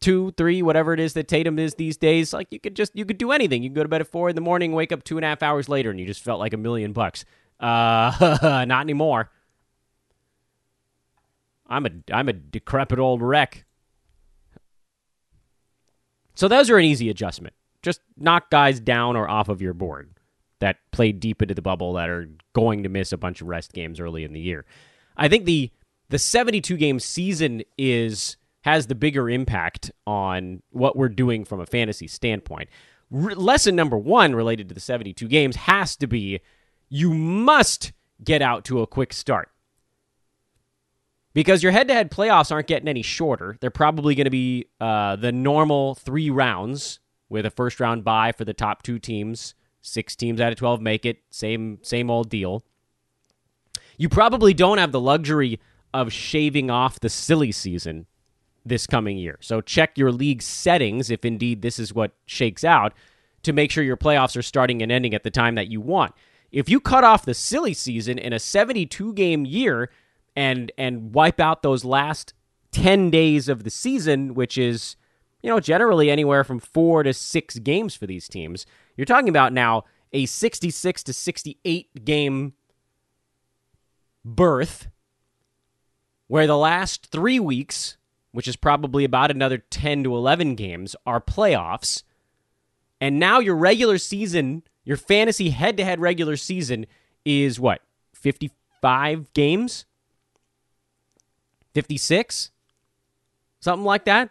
two, 0.00 0.32
three, 0.32 0.62
whatever 0.62 0.92
it 0.92 1.00
is 1.00 1.12
that 1.14 1.28
Tatum 1.28 1.58
is 1.58 1.74
these 1.74 1.96
days. 1.96 2.32
Like 2.32 2.48
you 2.50 2.60
could 2.60 2.74
just 2.74 2.94
you 2.96 3.04
could 3.04 3.18
do 3.18 3.32
anything. 3.32 3.62
You 3.62 3.70
can 3.70 3.74
go 3.74 3.82
to 3.82 3.88
bed 3.88 4.00
at 4.00 4.08
four 4.08 4.28
in 4.28 4.34
the 4.34 4.40
morning, 4.40 4.72
wake 4.72 4.92
up 4.92 5.04
two 5.04 5.18
and 5.18 5.24
a 5.24 5.28
half 5.28 5.42
hours 5.42 5.68
later, 5.68 5.90
and 5.90 6.00
you 6.00 6.06
just 6.06 6.22
felt 6.22 6.40
like 6.40 6.52
a 6.52 6.58
million 6.58 6.92
bucks. 6.92 7.24
Uh, 7.58 8.64
not 8.68 8.80
anymore. 8.82 9.30
I'm 11.66 11.86
a 11.86 11.90
I'm 12.12 12.28
a 12.28 12.32
decrepit 12.32 12.98
old 12.98 13.22
wreck. 13.22 13.64
So 16.34 16.48
those 16.48 16.70
are 16.70 16.78
an 16.78 16.84
easy 16.84 17.10
adjustment. 17.10 17.54
Just 17.82 18.00
knock 18.16 18.50
guys 18.50 18.80
down 18.80 19.16
or 19.16 19.28
off 19.28 19.48
of 19.48 19.60
your 19.60 19.74
board 19.74 20.10
that 20.60 20.78
played 20.90 21.20
deep 21.20 21.42
into 21.42 21.54
the 21.54 21.62
bubble 21.62 21.94
that 21.94 22.08
are 22.08 22.28
going 22.52 22.82
to 22.82 22.88
miss 22.88 23.12
a 23.12 23.16
bunch 23.16 23.40
of 23.40 23.48
rest 23.48 23.72
games 23.72 24.00
early 24.00 24.24
in 24.24 24.32
the 24.32 24.40
year. 24.40 24.64
I 25.16 25.28
think 25.28 25.44
the 25.44 25.70
the 26.08 26.18
72 26.18 26.76
game 26.76 26.98
season 26.98 27.62
is 27.78 28.36
has 28.62 28.86
the 28.86 28.94
bigger 28.94 29.30
impact 29.30 29.90
on 30.06 30.62
what 30.70 30.96
we're 30.96 31.08
doing 31.08 31.44
from 31.44 31.60
a 31.60 31.66
fantasy 31.66 32.06
standpoint. 32.06 32.68
lesson 33.10 33.74
number 33.74 33.98
one 33.98 34.34
related 34.34 34.68
to 34.68 34.74
the 34.74 34.80
72 34.80 35.26
games 35.28 35.56
has 35.56 35.96
to 35.96 36.06
be 36.06 36.40
you 36.88 37.14
must 37.14 37.92
get 38.22 38.42
out 38.42 38.64
to 38.66 38.82
a 38.82 38.86
quick 38.86 39.12
start. 39.12 39.50
Because 41.32 41.62
your 41.62 41.72
head 41.72 41.86
to 41.88 41.94
head 41.94 42.10
playoffs 42.10 42.50
aren't 42.50 42.66
getting 42.66 42.88
any 42.88 43.02
shorter. 43.02 43.56
They're 43.60 43.70
probably 43.70 44.16
going 44.16 44.24
to 44.24 44.30
be 44.30 44.66
uh, 44.80 45.14
the 45.16 45.30
normal 45.30 45.94
three 45.94 46.28
rounds 46.28 46.98
with 47.28 47.46
a 47.46 47.50
first 47.50 47.78
round 47.78 48.02
bye 48.02 48.32
for 48.32 48.44
the 48.44 48.52
top 48.52 48.82
two 48.82 48.98
teams. 48.98 49.54
Six 49.80 50.16
teams 50.16 50.40
out 50.40 50.52
of 50.52 50.58
12 50.58 50.80
make 50.80 51.06
it. 51.06 51.18
Same, 51.30 51.78
same 51.82 52.10
old 52.10 52.28
deal. 52.28 52.64
You 53.96 54.08
probably 54.08 54.52
don't 54.52 54.78
have 54.78 54.92
the 54.92 55.00
luxury 55.00 55.60
of 55.94 56.12
shaving 56.12 56.68
off 56.68 56.98
the 56.98 57.08
silly 57.08 57.52
season 57.52 58.06
this 58.64 58.86
coming 58.86 59.16
year. 59.16 59.38
So 59.40 59.60
check 59.60 59.96
your 59.96 60.12
league 60.12 60.42
settings 60.42 61.10
if 61.10 61.24
indeed 61.24 61.62
this 61.62 61.78
is 61.78 61.94
what 61.94 62.12
shakes 62.26 62.64
out 62.64 62.92
to 63.42 63.52
make 63.52 63.70
sure 63.70 63.82
your 63.82 63.96
playoffs 63.96 64.36
are 64.36 64.42
starting 64.42 64.82
and 64.82 64.92
ending 64.92 65.14
at 65.14 65.22
the 65.22 65.30
time 65.30 65.54
that 65.54 65.68
you 65.68 65.80
want. 65.80 66.14
If 66.52 66.68
you 66.68 66.80
cut 66.80 67.04
off 67.04 67.24
the 67.24 67.34
silly 67.34 67.74
season 67.74 68.18
in 68.18 68.32
a 68.32 68.38
72 68.38 69.14
game 69.14 69.44
year 69.44 69.90
and 70.36 70.72
and 70.76 71.14
wipe 71.14 71.40
out 71.40 71.62
those 71.62 71.84
last 71.84 72.34
10 72.72 73.10
days 73.10 73.48
of 73.48 73.64
the 73.64 73.70
season, 73.70 74.34
which 74.34 74.58
is 74.58 74.96
you 75.42 75.48
know 75.48 75.60
generally 75.60 76.10
anywhere 76.10 76.44
from 76.44 76.58
4 76.58 77.04
to 77.04 77.14
6 77.14 77.58
games 77.60 77.94
for 77.94 78.06
these 78.06 78.28
teams, 78.28 78.66
you're 78.96 79.04
talking 79.04 79.28
about 79.28 79.52
now 79.52 79.84
a 80.12 80.26
66 80.26 81.02
to 81.04 81.12
68 81.12 82.04
game 82.04 82.54
berth 84.24 84.88
where 86.26 86.46
the 86.46 86.56
last 86.56 87.08
3 87.10 87.40
weeks, 87.40 87.96
which 88.32 88.48
is 88.48 88.56
probably 88.56 89.04
about 89.04 89.30
another 89.30 89.58
10 89.58 90.04
to 90.04 90.14
11 90.16 90.54
games, 90.54 90.94
are 91.06 91.20
playoffs. 91.20 92.02
And 93.00 93.18
now 93.18 93.38
your 93.38 93.56
regular 93.56 93.98
season 93.98 94.62
your 94.84 94.96
fantasy 94.96 95.50
head 95.50 95.76
to 95.76 95.84
head 95.84 96.00
regular 96.00 96.36
season 96.36 96.86
is 97.24 97.60
what? 97.60 97.82
55 98.14 99.32
games? 99.34 99.84
56? 101.74 102.50
Something 103.60 103.84
like 103.84 104.04
that? 104.06 104.30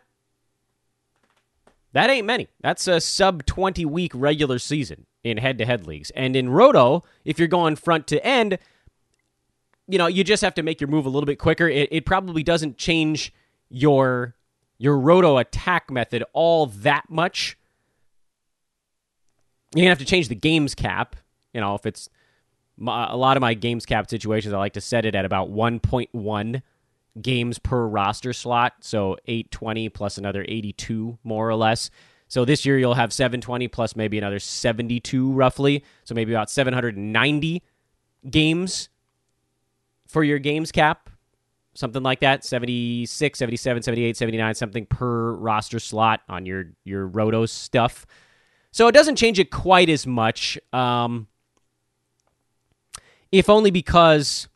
That 1.93 2.09
ain't 2.09 2.27
many. 2.27 2.47
That's 2.61 2.87
a 2.87 2.99
sub 2.99 3.45
20 3.45 3.85
week 3.85 4.11
regular 4.13 4.59
season 4.59 5.05
in 5.23 5.37
head 5.37 5.57
to 5.59 5.65
head 5.65 5.87
leagues. 5.87 6.09
And 6.11 6.35
in 6.35 6.49
Roto, 6.49 7.03
if 7.25 7.39
you're 7.39 7.47
going 7.47 7.75
front 7.75 8.07
to 8.07 8.25
end, 8.25 8.57
you 9.87 9.97
know, 9.97 10.07
you 10.07 10.23
just 10.23 10.43
have 10.43 10.55
to 10.55 10.63
make 10.63 10.81
your 10.81 10.87
move 10.87 11.05
a 11.05 11.09
little 11.09 11.25
bit 11.25 11.39
quicker. 11.39 11.67
It, 11.67 11.89
it 11.91 12.05
probably 12.05 12.43
doesn't 12.43 12.77
change 12.77 13.33
your 13.69 14.35
your 14.77 14.97
roto 14.97 15.37
attack 15.37 15.91
method 15.91 16.23
all 16.33 16.67
that 16.67 17.09
much 17.09 17.57
you're 19.73 19.83
gonna 19.83 19.89
have 19.89 19.99
to 19.99 20.05
change 20.05 20.29
the 20.29 20.35
games 20.35 20.73
cap. 20.73 21.15
You 21.53 21.61
know, 21.61 21.75
if 21.75 21.85
it's 21.85 22.09
a 22.79 23.17
lot 23.17 23.37
of 23.37 23.41
my 23.41 23.53
games 23.53 23.85
cap 23.85 24.09
situations, 24.09 24.53
I 24.53 24.57
like 24.57 24.73
to 24.73 24.81
set 24.81 25.05
it 25.05 25.15
at 25.15 25.25
about 25.25 25.51
1.1 25.51 26.61
games 27.21 27.59
per 27.59 27.85
roster 27.85 28.33
slot, 28.33 28.73
so 28.79 29.17
820 29.27 29.89
plus 29.89 30.17
another 30.17 30.45
82 30.47 31.17
more 31.23 31.49
or 31.49 31.55
less. 31.55 31.89
So 32.27 32.45
this 32.45 32.65
year 32.65 32.77
you'll 32.77 32.93
have 32.93 33.11
720 33.11 33.67
plus 33.67 33.95
maybe 33.95 34.17
another 34.17 34.39
72 34.39 35.31
roughly, 35.31 35.83
so 36.03 36.15
maybe 36.15 36.31
about 36.31 36.49
790 36.49 37.63
games 38.29 38.89
for 40.07 40.23
your 40.23 40.39
games 40.39 40.71
cap. 40.71 41.08
Something 41.75 42.03
like 42.03 42.19
that, 42.21 42.43
76, 42.43 43.39
77, 43.39 43.83
78, 43.83 44.17
79 44.17 44.55
something 44.55 44.85
per 44.85 45.33
roster 45.33 45.79
slot 45.79 46.21
on 46.27 46.45
your 46.45 46.65
your 46.83 47.07
roto 47.07 47.45
stuff. 47.45 48.05
So 48.71 48.87
it 48.87 48.91
doesn't 48.91 49.15
change 49.15 49.39
it 49.39 49.51
quite 49.51 49.89
as 49.89 50.05
much, 50.05 50.59
um, 50.73 51.27
if 53.31 53.49
only 53.49 53.71
because 53.71 54.47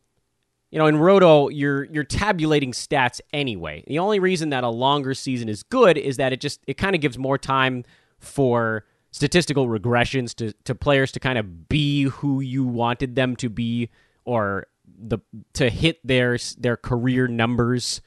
you 0.72 0.80
know 0.80 0.88
in 0.88 0.98
Roto 0.98 1.50
you're 1.50 1.86
you're 1.86 2.04
tabulating 2.04 2.72
stats 2.72 3.22
anyway. 3.32 3.84
The 3.88 4.00
only 4.00 4.20
reason 4.20 4.50
that 4.50 4.64
a 4.64 4.70
longer 4.70 5.14
season 5.14 5.50
is 5.50 5.64
good 5.64 5.98
is 5.98 6.18
that 6.18 6.34
it 6.34 6.42
just 6.42 6.62
it 6.68 6.78
kind 6.78 6.96
of 6.96 7.02
gives 7.02 7.18
more 7.18 7.38
time 7.38 7.86
for 8.20 8.86
statistical 9.12 9.68
regressions 9.68 10.34
to, 10.34 10.54
to 10.64 10.74
players 10.74 11.12
to 11.12 11.20
kind 11.20 11.38
of 11.38 11.70
be 11.70 12.04
who 12.04 12.42
you 12.42 12.66
wanted 12.66 13.16
them 13.16 13.36
to 13.36 13.48
be 13.48 13.90
or 14.26 14.66
the 15.10 15.20
to 15.54 15.70
hit 15.70 16.00
their 16.06 16.38
their 16.58 16.78
career 16.78 17.28
numbers. 17.28 18.02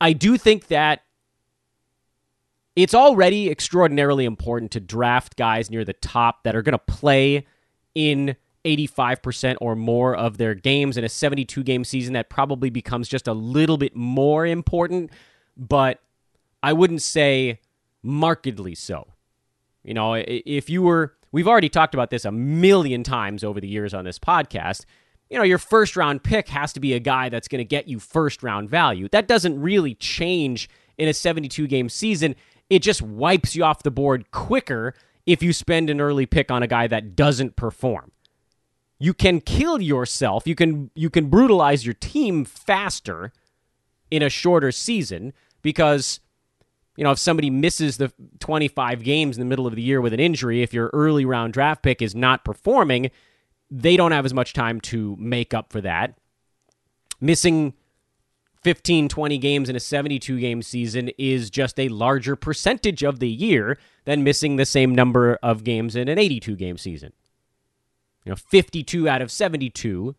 I 0.00 0.12
do 0.12 0.36
think 0.36 0.68
that 0.68 1.02
it's 2.74 2.94
already 2.94 3.50
extraordinarily 3.50 4.26
important 4.26 4.70
to 4.72 4.80
draft 4.80 5.36
guys 5.36 5.70
near 5.70 5.84
the 5.84 5.94
top 5.94 6.44
that 6.44 6.54
are 6.54 6.62
going 6.62 6.72
to 6.72 6.78
play 6.78 7.46
in 7.94 8.36
85% 8.66 9.56
or 9.60 9.74
more 9.74 10.14
of 10.14 10.36
their 10.36 10.54
games 10.54 10.98
in 10.98 11.04
a 11.04 11.08
72 11.08 11.62
game 11.62 11.84
season 11.84 12.12
that 12.12 12.28
probably 12.28 12.68
becomes 12.68 13.08
just 13.08 13.26
a 13.26 13.32
little 13.32 13.78
bit 13.78 13.96
more 13.96 14.44
important 14.44 15.10
but 15.56 16.00
I 16.62 16.72
wouldn't 16.72 17.02
say 17.02 17.60
markedly 18.02 18.74
so. 18.74 19.08
You 19.82 19.94
know, 19.94 20.14
if 20.14 20.68
you 20.68 20.82
were 20.82 21.14
we've 21.36 21.48
already 21.48 21.68
talked 21.68 21.94
about 21.94 22.10
this 22.10 22.24
a 22.24 22.32
million 22.32 23.02
times 23.02 23.44
over 23.44 23.60
the 23.60 23.68
years 23.68 23.94
on 23.94 24.04
this 24.04 24.18
podcast. 24.18 24.84
You 25.30 25.38
know, 25.38 25.44
your 25.44 25.58
first 25.58 25.96
round 25.96 26.22
pick 26.22 26.48
has 26.48 26.72
to 26.72 26.80
be 26.80 26.94
a 26.94 27.00
guy 27.00 27.28
that's 27.28 27.48
going 27.48 27.58
to 27.58 27.64
get 27.64 27.88
you 27.88 27.98
first 28.00 28.42
round 28.42 28.70
value. 28.70 29.08
That 29.12 29.28
doesn't 29.28 29.60
really 29.60 29.94
change 29.94 30.68
in 30.98 31.08
a 31.08 31.14
72 31.14 31.66
game 31.66 31.88
season 31.88 32.34
it 32.68 32.80
just 32.80 33.02
wipes 33.02 33.54
you 33.54 33.64
off 33.64 33.82
the 33.82 33.90
board 33.90 34.30
quicker 34.30 34.94
if 35.24 35.42
you 35.42 35.52
spend 35.52 35.90
an 35.90 36.00
early 36.00 36.26
pick 36.26 36.50
on 36.50 36.62
a 36.62 36.66
guy 36.66 36.86
that 36.86 37.16
doesn't 37.16 37.56
perform. 37.56 38.12
You 38.98 39.12
can 39.12 39.40
kill 39.40 39.80
yourself. 39.80 40.46
You 40.46 40.54
can 40.54 40.90
you 40.94 41.10
can 41.10 41.28
brutalize 41.28 41.84
your 41.84 41.94
team 41.94 42.44
faster 42.44 43.32
in 44.10 44.22
a 44.22 44.30
shorter 44.30 44.72
season 44.72 45.32
because 45.62 46.20
you 46.96 47.04
know 47.04 47.10
if 47.10 47.18
somebody 47.18 47.50
misses 47.50 47.96
the 47.96 48.12
25 48.40 49.02
games 49.02 49.36
in 49.36 49.40
the 49.40 49.48
middle 49.48 49.66
of 49.66 49.74
the 49.74 49.82
year 49.82 50.00
with 50.00 50.12
an 50.12 50.20
injury 50.20 50.62
if 50.62 50.72
your 50.72 50.90
early 50.92 51.24
round 51.24 51.52
draft 51.52 51.82
pick 51.82 52.02
is 52.02 52.14
not 52.14 52.44
performing 52.44 53.10
they 53.70 53.96
don't 53.96 54.12
have 54.12 54.24
as 54.24 54.34
much 54.34 54.52
time 54.52 54.80
to 54.80 55.16
make 55.18 55.54
up 55.54 55.72
for 55.72 55.80
that 55.80 56.18
missing 57.20 57.74
15, 58.66 59.08
20 59.08 59.38
games 59.38 59.68
in 59.68 59.76
a 59.76 59.80
72 59.80 60.40
game 60.40 60.60
season 60.60 61.08
is 61.18 61.50
just 61.50 61.78
a 61.78 61.88
larger 61.88 62.34
percentage 62.34 63.04
of 63.04 63.20
the 63.20 63.28
year 63.28 63.78
than 64.06 64.24
missing 64.24 64.56
the 64.56 64.66
same 64.66 64.92
number 64.92 65.38
of 65.40 65.62
games 65.62 65.94
in 65.94 66.08
an 66.08 66.18
82 66.18 66.56
game 66.56 66.76
season. 66.76 67.12
You 68.24 68.30
know, 68.30 68.36
52 68.36 69.08
out 69.08 69.22
of 69.22 69.30
72 69.30 70.16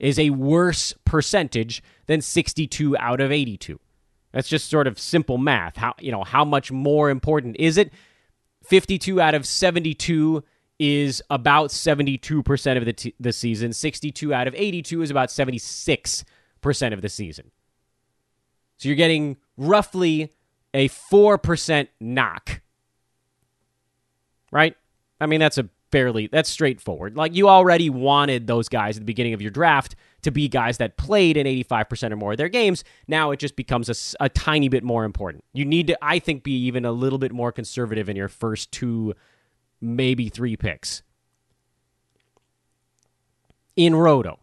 is 0.00 0.18
a 0.18 0.30
worse 0.30 0.92
percentage 1.04 1.80
than 2.06 2.20
62 2.20 2.96
out 2.96 3.20
of 3.20 3.30
82. 3.30 3.78
That's 4.32 4.48
just 4.48 4.68
sort 4.68 4.86
of 4.86 4.98
simple 4.98 5.38
math. 5.38 5.76
How, 5.76 5.94
you 5.98 6.12
know, 6.12 6.24
how 6.24 6.44
much 6.44 6.70
more 6.70 7.10
important 7.10 7.56
is 7.58 7.78
it? 7.78 7.92
52 8.64 9.20
out 9.20 9.34
of 9.34 9.46
72 9.46 10.44
is 10.78 11.22
about 11.30 11.70
72% 11.70 12.76
of 12.76 12.84
the, 12.84 12.92
t- 12.92 13.14
the 13.18 13.32
season. 13.32 13.72
62 13.72 14.34
out 14.34 14.46
of 14.46 14.54
82 14.54 15.02
is 15.02 15.10
about 15.10 15.28
76% 15.28 16.24
of 16.92 17.02
the 17.02 17.08
season. 17.08 17.50
So 18.76 18.88
you're 18.88 18.96
getting 18.96 19.38
roughly 19.56 20.32
a 20.72 20.88
4% 20.88 21.88
knock. 22.00 22.60
Right? 24.52 24.76
I 25.20 25.26
mean, 25.26 25.40
that's 25.40 25.58
a 25.58 25.68
fairly, 25.90 26.28
that's 26.28 26.48
straightforward. 26.48 27.16
Like 27.16 27.34
you 27.34 27.48
already 27.48 27.90
wanted 27.90 28.46
those 28.46 28.68
guys 28.68 28.96
at 28.96 29.00
the 29.00 29.06
beginning 29.06 29.34
of 29.34 29.42
your 29.42 29.50
draft 29.50 29.96
to 30.22 30.30
be 30.30 30.48
guys 30.48 30.78
that 30.78 30.96
played 30.96 31.36
in 31.36 31.46
85% 31.46 32.12
or 32.12 32.16
more 32.16 32.32
of 32.32 32.38
their 32.38 32.48
games. 32.48 32.84
Now 33.06 33.30
it 33.30 33.38
just 33.38 33.56
becomes 33.56 33.88
a, 33.88 34.24
a 34.24 34.28
tiny 34.28 34.68
bit 34.68 34.82
more 34.82 35.04
important. 35.04 35.44
You 35.52 35.64
need 35.64 35.86
to, 35.88 35.98
I 36.02 36.18
think, 36.18 36.42
be 36.42 36.52
even 36.66 36.84
a 36.84 36.92
little 36.92 37.18
bit 37.18 37.32
more 37.32 37.52
conservative 37.52 38.08
in 38.08 38.16
your 38.16 38.28
first 38.28 38.72
two, 38.72 39.14
maybe 39.80 40.28
three 40.28 40.56
picks. 40.56 41.02
In 43.76 43.94
Roto. 43.94 44.40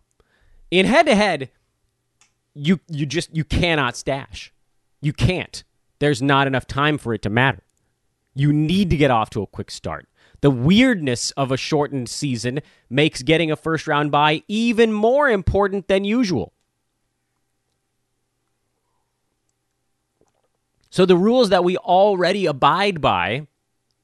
In 0.71 0.85
head 0.85 1.05
to 1.07 1.15
head, 1.15 1.49
you 2.53 2.79
you 2.88 3.05
just 3.05 3.35
you 3.35 3.43
cannot 3.43 3.95
stash. 3.97 4.53
You 5.01 5.13
can't. 5.13 5.63
There's 5.99 6.21
not 6.21 6.47
enough 6.47 6.65
time 6.65 6.97
for 6.97 7.13
it 7.13 7.21
to 7.23 7.29
matter. 7.29 7.61
You 8.33 8.51
need 8.51 8.89
to 8.89 8.97
get 8.97 9.11
off 9.11 9.29
to 9.31 9.41
a 9.41 9.47
quick 9.47 9.69
start. 9.69 10.07
The 10.41 10.52
weirdness 10.52 11.32
of 11.32 11.52
a 11.52 11.58
shortened 11.58 12.10
season 12.10 12.62
makes 12.89 13.21
getting 13.21 13.52
a 13.52 13.56
first 13.56 13.88
round 13.88 14.12
bye 14.12 14.43
even 14.48 14.93
more 14.93 15.30
important 15.30 15.88
than 15.88 16.04
usual. 16.04 16.54
So 20.89 21.06
the 21.06 21.17
rules 21.17 21.50
that 21.50 21.63
we 21.63 21.76
already 21.78 22.45
abide 22.45 23.02
by, 23.02 23.48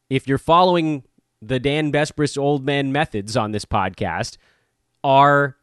if 0.09 0.27
you're 0.27 0.37
following 0.37 1.03
the 1.41 1.59
Dan 1.59 1.91
Besbris 1.91 2.37
old 2.37 2.65
man 2.65 2.91
methods 2.91 3.37
on 3.37 3.51
this 3.51 3.63
podcast, 3.63 4.37
are 5.03 5.55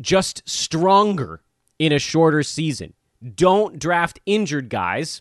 just 0.00 0.48
stronger 0.48 1.42
in 1.78 1.92
a 1.92 1.98
shorter 1.98 2.42
season. 2.42 2.94
Don't 3.34 3.78
draft 3.78 4.20
injured 4.24 4.70
guys. 4.70 5.20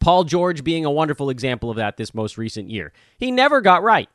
Paul 0.00 0.24
George 0.24 0.64
being 0.64 0.84
a 0.84 0.90
wonderful 0.90 1.30
example 1.30 1.70
of 1.70 1.76
that 1.76 1.96
this 1.96 2.14
most 2.14 2.38
recent 2.38 2.70
year. 2.70 2.92
He 3.18 3.30
never 3.30 3.60
got 3.60 3.82
right. 3.82 4.08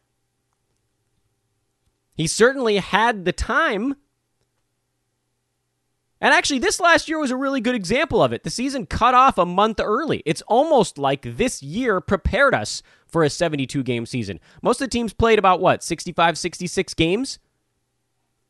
He 2.16 2.28
certainly 2.28 2.78
had 2.78 3.26
the 3.26 3.32
time. 3.32 3.96
And 6.22 6.34
actually, 6.34 6.60
this 6.60 6.80
last 6.80 7.10
year 7.10 7.20
was 7.20 7.32
a 7.32 7.36
really 7.36 7.60
good 7.60 7.76
example 7.76 8.24
of 8.24 8.32
it. 8.32 8.44
The 8.44 8.50
season 8.50 8.86
cut 8.86 9.14
off 9.14 9.38
a 9.38 9.46
month 9.46 9.82
early. 9.82 10.24
It's 10.26 10.44
almost 10.44 10.98
like 10.98 11.38
this 11.38 11.62
year 11.62 12.00
prepared 12.00 12.56
us 12.56 12.82
for 13.08 13.24
a 13.24 13.30
72 13.30 13.84
game 13.84 14.06
season. 14.06 14.40
Most 14.62 14.80
of 14.80 14.86
the 14.86 14.92
teams 14.92 15.12
played 15.12 15.38
about 15.38 15.60
what, 15.60 15.84
65, 15.84 16.38
66 16.38 16.94
games? 16.94 17.40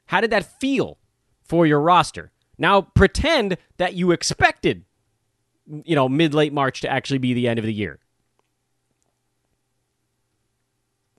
How 0.08 0.22
did 0.22 0.32
that 0.32 0.60
feel 0.60 1.00
for 1.44 1.66
your 1.66 1.82
roster? 1.82 2.32
Now 2.58 2.82
pretend 2.82 3.58
that 3.78 3.96
you 3.96 4.12
expected, 4.12 4.86
you 5.68 5.96
know, 5.96 6.10
mid 6.10 6.34
late 6.34 6.54
March 6.54 6.82
to 6.82 6.90
actually 6.90 7.20
be 7.20 7.34
the 7.34 7.48
end 7.48 7.60
of 7.60 7.66
the 7.66 7.74
year. 7.74 8.00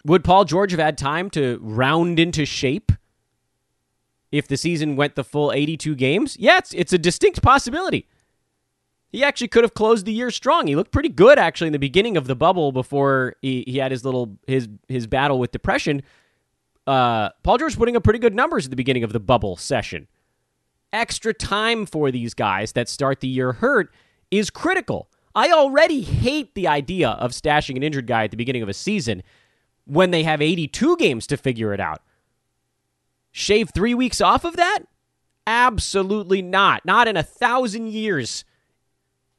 Would 0.04 0.22
Paul 0.22 0.44
George 0.44 0.70
have 0.72 0.80
had 0.80 0.98
time 0.98 1.30
to 1.30 1.58
round 1.62 2.18
into 2.18 2.44
shape 2.44 2.92
if 4.30 4.46
the 4.46 4.56
season 4.56 4.96
went 4.96 5.14
the 5.14 5.24
full 5.24 5.50
82 5.50 5.94
games? 5.94 6.36
Yeah, 6.38 6.58
it's, 6.58 6.74
it's 6.74 6.92
a 6.92 6.98
distinct 6.98 7.40
possibility. 7.40 8.06
He 9.10 9.22
actually 9.24 9.48
could 9.48 9.64
have 9.64 9.74
closed 9.74 10.06
the 10.06 10.12
year 10.12 10.30
strong. 10.30 10.66
He 10.66 10.76
looked 10.76 10.90
pretty 10.90 11.08
good 11.08 11.38
actually 11.38 11.68
in 11.68 11.72
the 11.72 11.78
beginning 11.78 12.16
of 12.16 12.26
the 12.26 12.34
bubble 12.34 12.72
before 12.72 13.36
he, 13.40 13.64
he 13.66 13.78
had 13.78 13.92
his 13.92 14.04
little 14.04 14.36
his 14.46 14.68
his 14.88 15.06
battle 15.06 15.38
with 15.38 15.52
depression. 15.52 16.02
Uh, 16.84 17.30
Paul 17.44 17.58
George 17.58 17.76
putting 17.76 17.96
up 17.96 18.02
pretty 18.02 18.18
good 18.18 18.34
numbers 18.34 18.66
at 18.66 18.70
the 18.70 18.76
beginning 18.76 19.04
of 19.04 19.12
the 19.12 19.20
bubble 19.20 19.56
session. 19.56 20.08
Extra 20.92 21.32
time 21.32 21.86
for 21.86 22.10
these 22.10 22.34
guys 22.34 22.72
that 22.72 22.88
start 22.88 23.20
the 23.20 23.28
year 23.28 23.52
hurt 23.52 23.94
is 24.38 24.50
critical. 24.50 25.08
I 25.34 25.50
already 25.50 26.02
hate 26.02 26.54
the 26.54 26.68
idea 26.68 27.10
of 27.10 27.32
stashing 27.32 27.76
an 27.76 27.82
injured 27.82 28.06
guy 28.06 28.24
at 28.24 28.30
the 28.30 28.36
beginning 28.36 28.62
of 28.62 28.68
a 28.68 28.74
season 28.74 29.22
when 29.84 30.10
they 30.10 30.22
have 30.22 30.40
82 30.40 30.96
games 30.96 31.26
to 31.26 31.36
figure 31.36 31.74
it 31.74 31.80
out. 31.80 32.02
Shave 33.32 33.70
three 33.74 33.94
weeks 33.94 34.20
off 34.20 34.44
of 34.44 34.56
that? 34.56 34.80
Absolutely 35.46 36.40
not. 36.40 36.84
Not 36.84 37.08
in 37.08 37.16
a 37.16 37.22
thousand 37.22 37.88
years. 37.88 38.44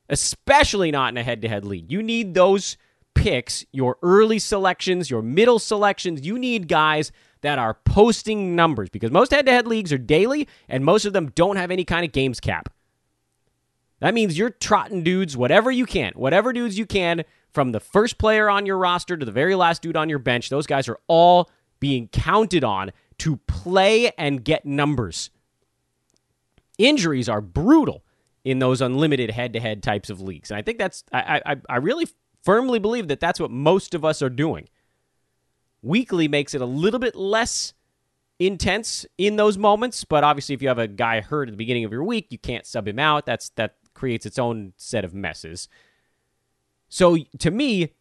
Especially 0.10 0.91
not 0.91 1.13
in 1.13 1.17
a 1.17 1.23
head 1.23 1.41
to 1.41 1.47
head 1.47 1.65
league. 1.65 1.91
You 1.91 2.03
need 2.03 2.34
those 2.34 2.77
picks, 3.15 3.65
your 3.71 3.97
early 4.03 4.38
selections, 4.38 5.10
your 5.10 5.21
middle 5.21 5.58
selections. 5.58 6.25
You 6.25 6.38
need 6.38 6.67
guys 6.67 7.12
that 7.41 7.58
are 7.58 7.75
posting 7.86 8.55
numbers 8.55 8.89
because 8.89 9.12
most 9.12 9.31
head 9.31 9.45
to 9.45 9.51
head 9.51 9.65
leagues 9.65 9.93
are 9.93 9.97
daily 9.97 10.47
and 10.67 10.84
most 10.84 11.05
of 11.05 11.13
them 11.13 11.31
don't 11.34 11.55
have 11.55 11.71
any 11.71 11.86
kind 11.86 12.05
of 12.05 12.12
games 12.12 12.39
cap. 12.39 12.69
That 14.05 14.13
means 14.13 14.37
you're 14.37 14.51
trotting 14.51 15.01
dudes 15.01 15.35
whatever 15.35 15.71
you 15.71 15.87
can, 15.87 16.11
whatever 16.13 16.53
dudes 16.53 16.77
you 16.77 16.85
can 16.85 17.23
from 17.51 17.71
the 17.71 17.79
first 17.79 18.19
player 18.19 18.47
on 18.47 18.67
your 18.67 18.77
roster 18.77 19.17
to 19.17 19.25
the 19.25 19.31
very 19.31 19.55
last 19.55 19.81
dude 19.81 19.97
on 19.97 20.09
your 20.09 20.19
bench, 20.19 20.49
those 20.49 20.67
guys 20.67 20.87
are 20.87 20.99
all 21.07 21.49
being 21.79 22.07
counted 22.09 22.63
on 22.63 22.91
to 23.17 23.37
play 23.47 24.11
and 24.15 24.43
get 24.43 24.63
numbers. 24.63 25.31
Injuries 26.77 27.27
are 27.27 27.41
brutal 27.41 28.03
in 28.43 28.59
those 28.59 28.79
unlimited 28.79 29.31
head-to-head 29.31 29.81
types 29.81 30.11
of 30.11 30.21
leagues, 30.21 30.51
and 30.51 30.59
I 30.59 30.61
think 30.61 30.77
that's 30.77 31.03
I 31.11 31.41
I, 31.43 31.55
I 31.67 31.77
really 31.77 32.07
firmly 32.43 32.77
believe 32.77 33.07
that 33.07 33.19
that's 33.19 33.39
what 33.39 33.49
most 33.49 33.95
of 33.95 34.05
us 34.05 34.21
are 34.21 34.29
doing. 34.29 34.69
Weekly 35.81 36.27
makes 36.27 36.53
it 36.53 36.61
a 36.61 36.67
little 36.67 36.99
bit 36.99 37.15
less 37.15 37.73
intense 38.37 39.07
in 39.17 39.37
those 39.37 39.57
moments, 39.57 40.03
but 40.03 40.23
obviously, 40.23 40.53
if 40.53 40.61
you 40.61 40.67
have 40.67 40.77
a 40.77 40.87
guy 40.87 41.21
hurt 41.21 41.49
at 41.49 41.53
the 41.53 41.57
beginning 41.57 41.85
of 41.85 41.91
your 41.91 42.03
week, 42.03 42.27
you 42.29 42.37
can't 42.37 42.67
sub 42.67 42.87
him 42.87 42.99
out. 42.99 43.25
That's 43.25 43.49
that 43.55 43.77
creates 43.95 44.25
its 44.25 44.38
own 44.38 44.73
set 44.77 45.03
of 45.03 45.15
messes. 45.15 45.67
So 46.88 47.17
to 47.39 47.49
me, 47.49 47.93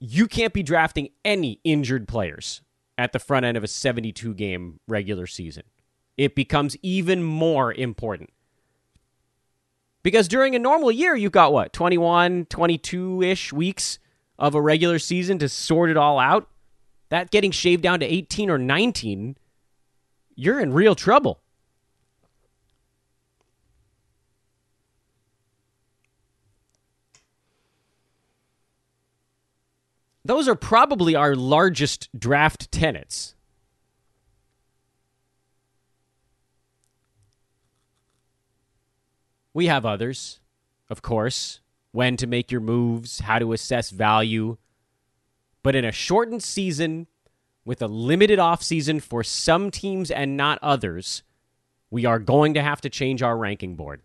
you 0.00 0.26
can't 0.26 0.52
be 0.52 0.64
drafting 0.64 1.10
any 1.24 1.60
injured 1.62 2.08
players 2.08 2.60
at 2.98 3.12
the 3.12 3.20
front 3.20 3.46
end 3.46 3.56
of 3.56 3.62
a 3.62 3.68
72 3.68 4.34
game 4.34 4.80
regular 4.88 5.28
season. 5.28 5.62
It 6.16 6.34
becomes 6.34 6.76
even 6.82 7.22
more 7.22 7.72
important. 7.72 8.30
Because 10.02 10.26
during 10.26 10.56
a 10.56 10.58
normal 10.58 10.90
year, 10.90 11.14
you've 11.14 11.32
got 11.32 11.52
what, 11.52 11.72
21, 11.72 12.46
22 12.46 13.22
ish 13.22 13.52
weeks 13.52 13.98
of 14.38 14.54
a 14.54 14.60
regular 14.60 14.98
season 14.98 15.38
to 15.38 15.48
sort 15.48 15.90
it 15.90 15.96
all 15.96 16.18
out. 16.18 16.48
That 17.10 17.30
getting 17.30 17.50
shaved 17.50 17.82
down 17.82 18.00
to 18.00 18.06
18 18.06 18.50
or 18.50 18.58
19, 18.58 19.36
you're 20.34 20.60
in 20.60 20.72
real 20.72 20.94
trouble. 20.94 21.41
Those 30.24 30.46
are 30.48 30.54
probably 30.54 31.14
our 31.14 31.34
largest 31.34 32.08
draft 32.16 32.70
tenets. 32.70 33.34
We 39.54 39.66
have 39.66 39.84
others, 39.84 40.40
of 40.88 41.02
course, 41.02 41.60
when 41.90 42.16
to 42.16 42.26
make 42.26 42.50
your 42.50 42.60
moves, 42.60 43.20
how 43.20 43.38
to 43.38 43.52
assess 43.52 43.90
value. 43.90 44.56
But 45.62 45.76
in 45.76 45.84
a 45.84 45.92
shortened 45.92 46.42
season, 46.42 47.06
with 47.64 47.82
a 47.82 47.86
limited 47.86 48.38
offseason 48.38 49.02
for 49.02 49.22
some 49.22 49.70
teams 49.70 50.10
and 50.10 50.36
not 50.36 50.58
others, 50.62 51.22
we 51.90 52.06
are 52.06 52.18
going 52.18 52.54
to 52.54 52.62
have 52.62 52.80
to 52.80 52.88
change 52.88 53.22
our 53.22 53.36
ranking 53.36 53.76
board. 53.76 54.02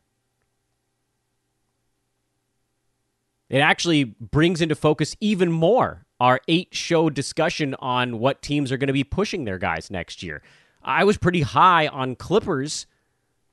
It 3.49 3.59
actually 3.59 4.03
brings 4.03 4.61
into 4.61 4.75
focus 4.75 5.15
even 5.21 5.51
more 5.51 6.06
our 6.19 6.39
eight 6.47 6.73
show 6.73 7.09
discussion 7.09 7.75
on 7.79 8.19
what 8.19 8.41
teams 8.41 8.71
are 8.71 8.77
going 8.77 8.87
to 8.87 8.93
be 8.93 9.03
pushing 9.03 9.45
their 9.45 9.57
guys 9.57 9.91
next 9.91 10.23
year. 10.23 10.41
I 10.81 11.03
was 11.03 11.17
pretty 11.17 11.41
high 11.41 11.87
on 11.87 12.15
Clippers, 12.15 12.87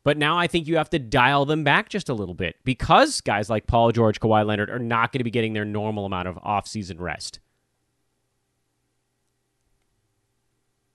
but 0.04 0.16
now 0.16 0.38
I 0.38 0.46
think 0.46 0.66
you 0.66 0.76
have 0.76 0.90
to 0.90 0.98
dial 0.98 1.44
them 1.44 1.64
back 1.64 1.88
just 1.88 2.08
a 2.08 2.14
little 2.14 2.34
bit 2.34 2.56
because 2.64 3.20
guys 3.20 3.50
like 3.50 3.66
Paul 3.66 3.92
George, 3.92 4.20
Kawhi 4.20 4.46
Leonard 4.46 4.70
are 4.70 4.78
not 4.78 5.12
going 5.12 5.20
to 5.20 5.24
be 5.24 5.30
getting 5.30 5.52
their 5.52 5.64
normal 5.64 6.06
amount 6.06 6.28
of 6.28 6.36
offseason 6.36 7.00
rest. 7.00 7.40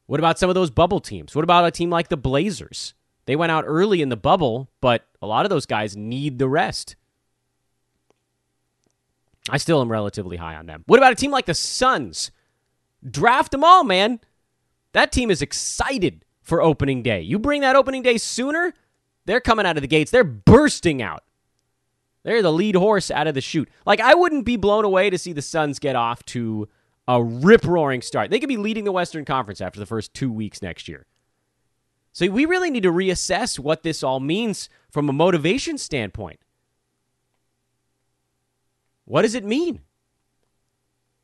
What 0.06 0.20
about 0.20 0.40
some 0.40 0.50
of 0.50 0.56
those 0.56 0.72
bubble 0.72 1.00
teams? 1.00 1.36
What 1.36 1.44
about 1.44 1.66
a 1.66 1.72
team 1.72 1.92
like 1.92 2.08
the 2.08 2.18
Blazers? 2.18 2.96
They 3.26 3.36
went 3.36 3.52
out 3.52 3.64
early 3.68 4.02
in 4.02 4.10
the 4.10 4.18
bubble, 4.18 4.72
but 4.82 5.06
a 5.22 5.28
lot 5.28 5.46
of 5.46 5.52
those 5.52 5.68
guys 5.68 5.96
need 5.96 6.40
the 6.40 6.48
rest. 6.48 6.96
I 9.52 9.58
still 9.58 9.82
am 9.82 9.92
relatively 9.92 10.38
high 10.38 10.56
on 10.56 10.66
them. 10.66 10.84
What 10.88 11.00
about 11.00 11.14
a 11.14 11.16
team 11.16 11.32
like 11.32 11.46
the 11.46 11.54
Suns? 11.54 12.32
Draft 13.10 13.52
them 13.52 13.64
all, 13.64 13.84
man. 13.84 14.20
That 14.94 15.12
team 15.12 15.32
is 15.32 15.42
excited 15.42 16.26
for 16.42 16.62
opening 16.62 17.04
day. 17.04 17.22
You 17.22 17.40
bring 17.40 17.62
that 17.62 17.76
opening 17.76 18.02
day 18.02 18.18
sooner, 18.18 18.74
they're 19.26 19.40
coming 19.40 19.66
out 19.66 19.78
of 19.78 19.82
the 19.82 19.88
gates. 19.88 20.10
They're 20.12 20.24
bursting 20.24 21.02
out. 21.02 21.24
They're 22.24 22.42
the 22.42 22.52
lead 22.52 22.76
horse 22.76 23.12
out 23.12 23.28
of 23.28 23.36
the 23.36 23.42
chute. 23.42 23.70
Like, 23.86 24.00
I 24.00 24.16
wouldn't 24.16 24.46
be 24.46 24.58
blown 24.58 24.86
away 24.86 25.10
to 25.10 25.18
see 25.18 25.34
the 25.34 25.42
Suns 25.42 25.80
get 25.80 25.96
off 25.96 26.26
to 26.26 26.68
a 27.08 27.24
rip 27.24 27.66
roaring 27.66 28.02
start. 28.02 28.30
They 28.30 28.40
could 28.40 28.50
be 28.50 28.58
leading 28.58 28.84
the 28.84 28.92
Western 28.92 29.26
Conference 29.26 29.62
after 29.62 29.80
the 29.80 29.86
first 29.86 30.14
two 30.14 30.32
weeks 30.32 30.62
next 30.62 30.88
year. 30.88 31.06
So, 32.12 32.28
we 32.28 32.46
really 32.46 32.72
need 32.72 32.84
to 32.84 32.92
reassess 32.92 33.60
what 33.60 33.84
this 33.84 34.04
all 34.04 34.20
means 34.20 34.68
from 34.92 35.08
a 35.08 35.14
motivation 35.14 35.78
standpoint. 35.78 36.40
What 39.10 39.24
does 39.24 39.34
it 39.34 39.44
mean? 39.44 39.82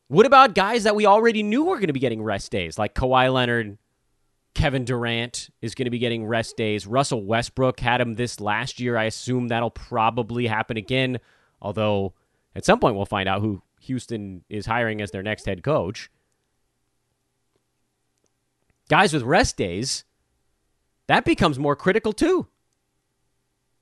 What 0.08 0.26
about 0.26 0.56
guys 0.56 0.86
that 0.86 0.96
we 0.96 1.06
already 1.06 1.44
knew 1.44 1.66
were 1.66 1.76
going 1.76 1.86
to 1.86 1.94
be 1.94 2.00
getting 2.00 2.24
rest 2.24 2.52
days, 2.52 2.80
like 2.80 2.96
Kawhi 2.96 3.32
Leonard, 3.32 3.78
Kevin 4.56 4.86
Durant 4.86 5.52
is 5.62 5.76
going 5.76 5.86
to 5.86 5.92
be 5.92 6.00
getting 6.00 6.26
rest 6.26 6.58
days. 6.58 6.88
Russell 6.88 7.24
Westbrook 7.24 7.80
had 7.80 8.02
him 8.02 8.16
this 8.16 8.40
last 8.42 8.80
year. 8.80 8.98
I 8.98 9.04
assume 9.04 9.50
that'll 9.50 9.70
probably 9.70 10.48
happen 10.48 10.78
again, 10.78 11.20
although 11.62 12.16
at 12.56 12.66
some 12.66 12.80
point 12.80 12.96
we'll 12.96 13.06
find 13.06 13.30
out 13.30 13.42
who 13.42 13.62
Houston 13.82 14.44
is 14.50 14.66
hiring 14.66 15.00
as 15.00 15.12
their 15.12 15.22
next 15.22 15.46
head 15.46 15.62
coach. 15.62 16.10
Guys 18.90 19.14
with 19.14 19.22
rest 19.22 19.58
days, 19.58 20.06
that 21.06 21.24
becomes 21.24 21.60
more 21.60 21.76
critical 21.76 22.14
too. 22.14 22.48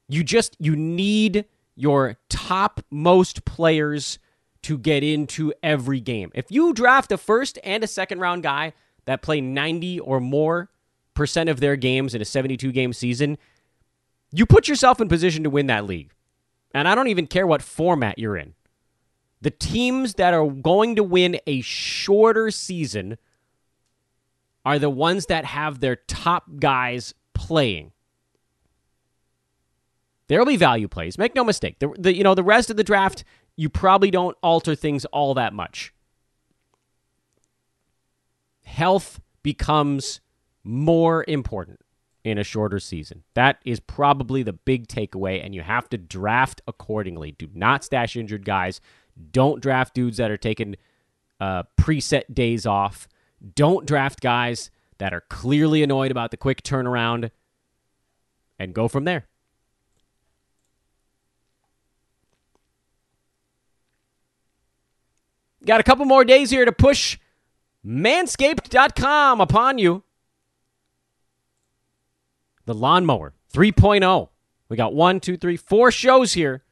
You 0.10 0.26
just 0.26 0.58
you 0.60 0.76
need 0.76 1.46
your 1.76 2.18
top 2.30 2.82
most 2.92 3.46
players 3.46 4.20
to 4.64 4.78
get 4.78 5.04
into 5.04 5.54
every 5.62 6.00
game. 6.00 6.32
If 6.34 6.50
you 6.50 6.74
draft 6.74 7.12
a 7.12 7.18
first 7.18 7.60
and 7.64 7.84
a 7.84 7.88
second 7.88 8.20
round 8.20 8.44
guy 8.44 8.74
that 9.06 9.22
play 9.22 9.42
90 9.42 10.00
or 10.00 10.20
more 10.20 10.70
percent 11.14 11.50
of 11.50 11.60
their 11.60 11.76
games 11.76 12.16
in 12.16 12.22
a 12.22 12.26
72 12.26 12.72
game 12.72 12.94
season, 12.94 13.38
you 14.32 14.46
put 14.46 14.68
yourself 14.68 15.00
in 15.00 15.08
position 15.08 15.44
to 15.44 15.50
win 15.50 15.68
that 15.68 15.86
league. 15.86 16.12
And 16.74 16.88
I 16.88 16.96
don't 16.96 17.08
even 17.08 17.28
care 17.28 17.46
what 17.46 17.62
format 17.62 18.18
you're 18.18 18.38
in. 18.38 18.56
The 19.42 19.52
teams 19.52 20.16
that 20.16 20.34
are 20.34 20.48
going 20.48 20.96
to 20.96 21.04
win 21.04 21.38
a 21.46 21.62
shorter 21.62 22.50
season 22.50 23.18
are 24.66 24.80
the 24.80 24.90
ones 24.90 25.28
that 25.28 25.46
have 25.46 25.80
their 25.80 25.98
top 25.98 26.46
guys 26.60 27.14
playing. 27.34 27.92
There'll 30.28 30.46
be 30.46 30.58
value 30.58 30.88
plays. 30.88 31.18
Make 31.18 31.36
no 31.36 31.44
mistake. 31.44 31.80
The, 31.80 31.94
the 31.98 32.16
you 32.16 32.24
know 32.24 32.36
the 32.36 32.44
rest 32.44 32.70
of 32.70 32.78
the 32.78 32.84
draft, 32.84 33.24
you 33.56 33.70
probably 33.70 34.12
don't 34.12 34.38
alter 34.42 34.76
things 34.76 35.06
all 35.06 35.34
that 35.34 35.54
much. 35.54 35.94
Health 38.64 39.20
becomes 39.44 40.22
more 40.64 41.26
important 41.28 41.80
in 42.24 42.38
a 42.38 42.44
shorter 42.44 42.80
season. 42.80 43.24
That 43.34 43.58
is 43.66 43.80
probably 43.80 44.44
the 44.44 44.54
big 44.54 44.88
takeaway, 44.88 45.44
and 45.44 45.54
you 45.54 45.62
have 45.62 45.90
to 45.90 45.98
draft 45.98 46.62
accordingly. 46.68 47.34
Do 47.34 47.50
not 47.54 47.84
stash 47.84 48.16
injured 48.16 48.46
guys. 48.46 48.80
Don't 49.32 49.62
draft 49.62 49.94
dudes 49.94 50.18
that 50.18 50.32
are 50.32 50.38
taking 50.38 50.76
uh, 51.40 51.64
preset 51.80 52.34
days 52.34 52.66
off. 52.66 53.08
Don't 53.56 53.86
draft 53.86 54.22
guys 54.22 54.72
that 55.00 55.14
are 55.14 55.24
clearly 55.30 55.84
annoyed 55.84 56.12
about 56.12 56.32
the 56.32 56.38
quick 56.38 56.64
turnaround 56.64 57.30
and 58.58 58.74
go 58.74 58.88
from 58.88 59.04
there. 59.04 59.28
Got 65.66 65.80
a 65.80 65.84
couple 65.84 66.06
more 66.06 66.26
days 66.26 66.50
here 66.50 66.66
to 66.66 66.72
push 66.72 67.18
manscaped.com 67.86 69.40
upon 69.40 69.78
you. 69.78 70.04
The 72.66 72.74
lawnmower 72.74 73.34
3.0. 73.54 74.30
We 74.70 74.78
got 74.78 74.94
one, 74.94 75.20
two, 75.20 75.38
three, 75.38 75.58
four 75.58 75.92
shows 75.92 76.34
here 76.34 76.64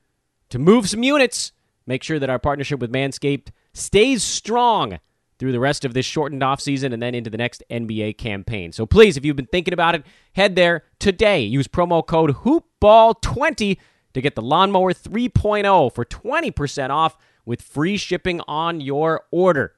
to 0.49 0.59
move 0.59 0.89
some 0.89 1.03
units. 1.03 1.51
Make 1.85 2.03
sure 2.03 2.19
that 2.19 2.29
our 2.29 2.39
partnership 2.39 2.79
with 2.79 2.91
Manscaped 2.91 3.49
stays 3.73 4.23
strong 4.23 4.99
through 5.37 5.51
the 5.51 5.59
rest 5.59 5.85
of 5.85 5.93
this 5.93 6.05
shortened 6.05 6.41
offseason 6.41 6.93
and 6.93 7.01
then 7.01 7.15
into 7.15 7.29
the 7.29 7.37
next 7.37 7.63
NBA 7.69 8.17
campaign. 8.17 8.71
So 8.71 8.85
please, 8.85 9.17
if 9.17 9.25
you've 9.25 9.35
been 9.35 9.47
thinking 9.47 9.73
about 9.73 9.95
it, 9.95 10.05
head 10.33 10.55
there 10.55 10.83
today. 10.99 11.41
Use 11.41 11.67
promo 11.67 12.05
code 12.05 12.35
HoopBall20 12.37 13.77
to 14.13 14.21
get 14.21 14.35
the 14.35 14.41
Lawnmower 14.41 14.93
3.0 14.93 15.93
for 15.93 16.05
20% 16.05 16.89
off 16.89 17.17
with 17.45 17.61
free 17.61 17.97
shipping 17.97 18.41
on 18.47 18.81
your 18.81 19.25
order. 19.31 19.73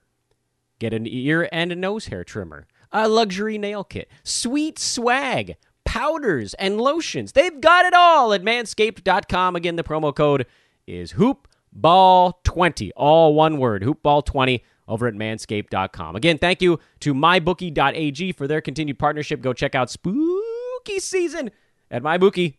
Get 0.78 0.92
an 0.92 1.06
ear 1.06 1.48
and 1.52 1.76
nose 1.80 2.06
hair 2.06 2.24
trimmer, 2.24 2.66
a 2.92 3.08
luxury 3.08 3.58
nail 3.58 3.84
kit, 3.84 4.10
sweet 4.22 4.78
swag, 4.78 5.56
powders, 5.84 6.54
and 6.54 6.80
lotions. 6.80 7.32
They've 7.32 7.60
got 7.60 7.86
it 7.86 7.94
all 7.94 8.32
at 8.32 8.42
manscaped.com. 8.42 9.56
Again, 9.56 9.76
the 9.76 9.84
promo 9.84 10.14
code 10.14 10.46
is 10.86 11.14
HoopBall20, 11.14 12.90
all 12.96 13.34
one 13.34 13.58
word, 13.58 13.82
HoopBall20 13.82 14.60
over 14.86 15.06
at 15.06 15.14
manscaped.com. 15.14 16.16
Again, 16.16 16.38
thank 16.38 16.60
you 16.60 16.78
to 17.00 17.14
mybookie.ag 17.14 18.32
for 18.32 18.46
their 18.46 18.60
continued 18.60 18.98
partnership. 18.98 19.40
Go 19.40 19.52
check 19.52 19.74
out 19.74 19.90
spooky 19.90 20.98
season 20.98 21.50
at 21.90 22.02
mybookie.ag. 22.02 22.58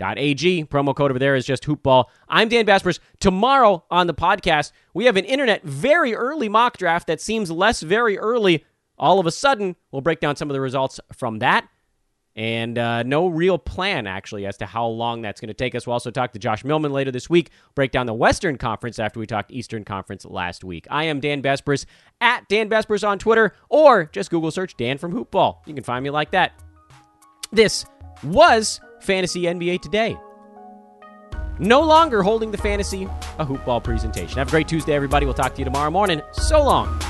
.Ag 0.00 0.64
promo 0.66 0.94
code 0.94 1.10
over 1.10 1.18
there 1.18 1.34
is 1.34 1.46
just 1.46 1.64
hoopball. 1.64 2.04
I'm 2.28 2.48
Dan 2.48 2.66
Besbris. 2.66 2.98
Tomorrow 3.20 3.84
on 3.90 4.06
the 4.06 4.14
podcast, 4.14 4.72
we 4.94 5.04
have 5.06 5.16
an 5.16 5.24
internet 5.24 5.62
very 5.64 6.14
early 6.14 6.48
mock 6.48 6.76
draft 6.76 7.06
that 7.06 7.20
seems 7.20 7.50
less 7.50 7.82
very 7.82 8.18
early. 8.18 8.64
All 8.98 9.18
of 9.18 9.26
a 9.26 9.32
sudden, 9.32 9.76
we'll 9.90 10.02
break 10.02 10.20
down 10.20 10.36
some 10.36 10.50
of 10.50 10.54
the 10.54 10.60
results 10.60 11.00
from 11.12 11.40
that 11.40 11.68
and 12.36 12.76
uh, 12.78 13.02
no 13.02 13.26
real 13.28 13.56
plan 13.56 14.06
actually 14.06 14.44
as 14.44 14.58
to 14.58 14.66
how 14.66 14.86
long 14.86 15.22
that's 15.22 15.40
going 15.40 15.48
to 15.48 15.54
take 15.54 15.74
us. 15.74 15.86
We'll 15.86 15.94
also 15.94 16.10
talk 16.10 16.32
to 16.34 16.38
Josh 16.38 16.64
Millman 16.64 16.92
later 16.92 17.10
this 17.10 17.30
week, 17.30 17.50
break 17.74 17.90
down 17.90 18.06
the 18.06 18.14
Western 18.14 18.58
Conference 18.58 18.98
after 18.98 19.18
we 19.18 19.26
talked 19.26 19.50
Eastern 19.50 19.84
Conference 19.84 20.24
last 20.26 20.62
week. 20.62 20.86
I 20.90 21.04
am 21.04 21.18
Dan 21.18 21.42
Besbris 21.42 21.86
at 22.20 22.46
Dan 22.48 22.68
Besbris 22.68 23.08
on 23.08 23.18
Twitter, 23.18 23.54
or 23.70 24.04
just 24.12 24.30
Google 24.30 24.50
search 24.50 24.76
Dan 24.76 24.98
from 24.98 25.12
Hoopball. 25.12 25.66
You 25.66 25.74
can 25.74 25.82
find 25.82 26.04
me 26.04 26.10
like 26.10 26.30
that. 26.32 26.62
This 27.52 27.86
was 28.22 28.80
Fantasy 29.06 29.42
NBA 29.42 29.80
Today. 29.80 30.18
No 31.58 31.80
longer 31.80 32.22
holding 32.22 32.50
the 32.50 32.58
fantasy 32.58 33.04
a 33.38 33.46
hoopball 33.46 33.82
presentation. 33.82 34.36
Have 34.36 34.48
a 34.48 34.50
great 34.50 34.68
Tuesday, 34.68 34.94
everybody. 34.94 35.24
We'll 35.24 35.34
talk 35.34 35.54
to 35.54 35.58
you 35.60 35.64
tomorrow 35.64 35.90
morning. 35.90 36.20
So 36.32 36.62
long. 36.62 37.00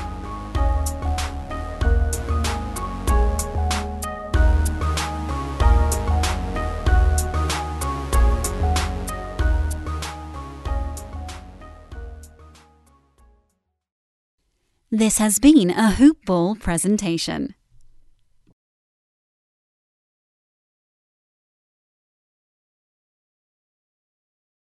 This 14.89 15.17
has 15.17 15.39
been 15.39 15.69
a 15.69 15.91
Hoop 15.91 16.25
Ball 16.25 16.55
presentation. 16.55 17.56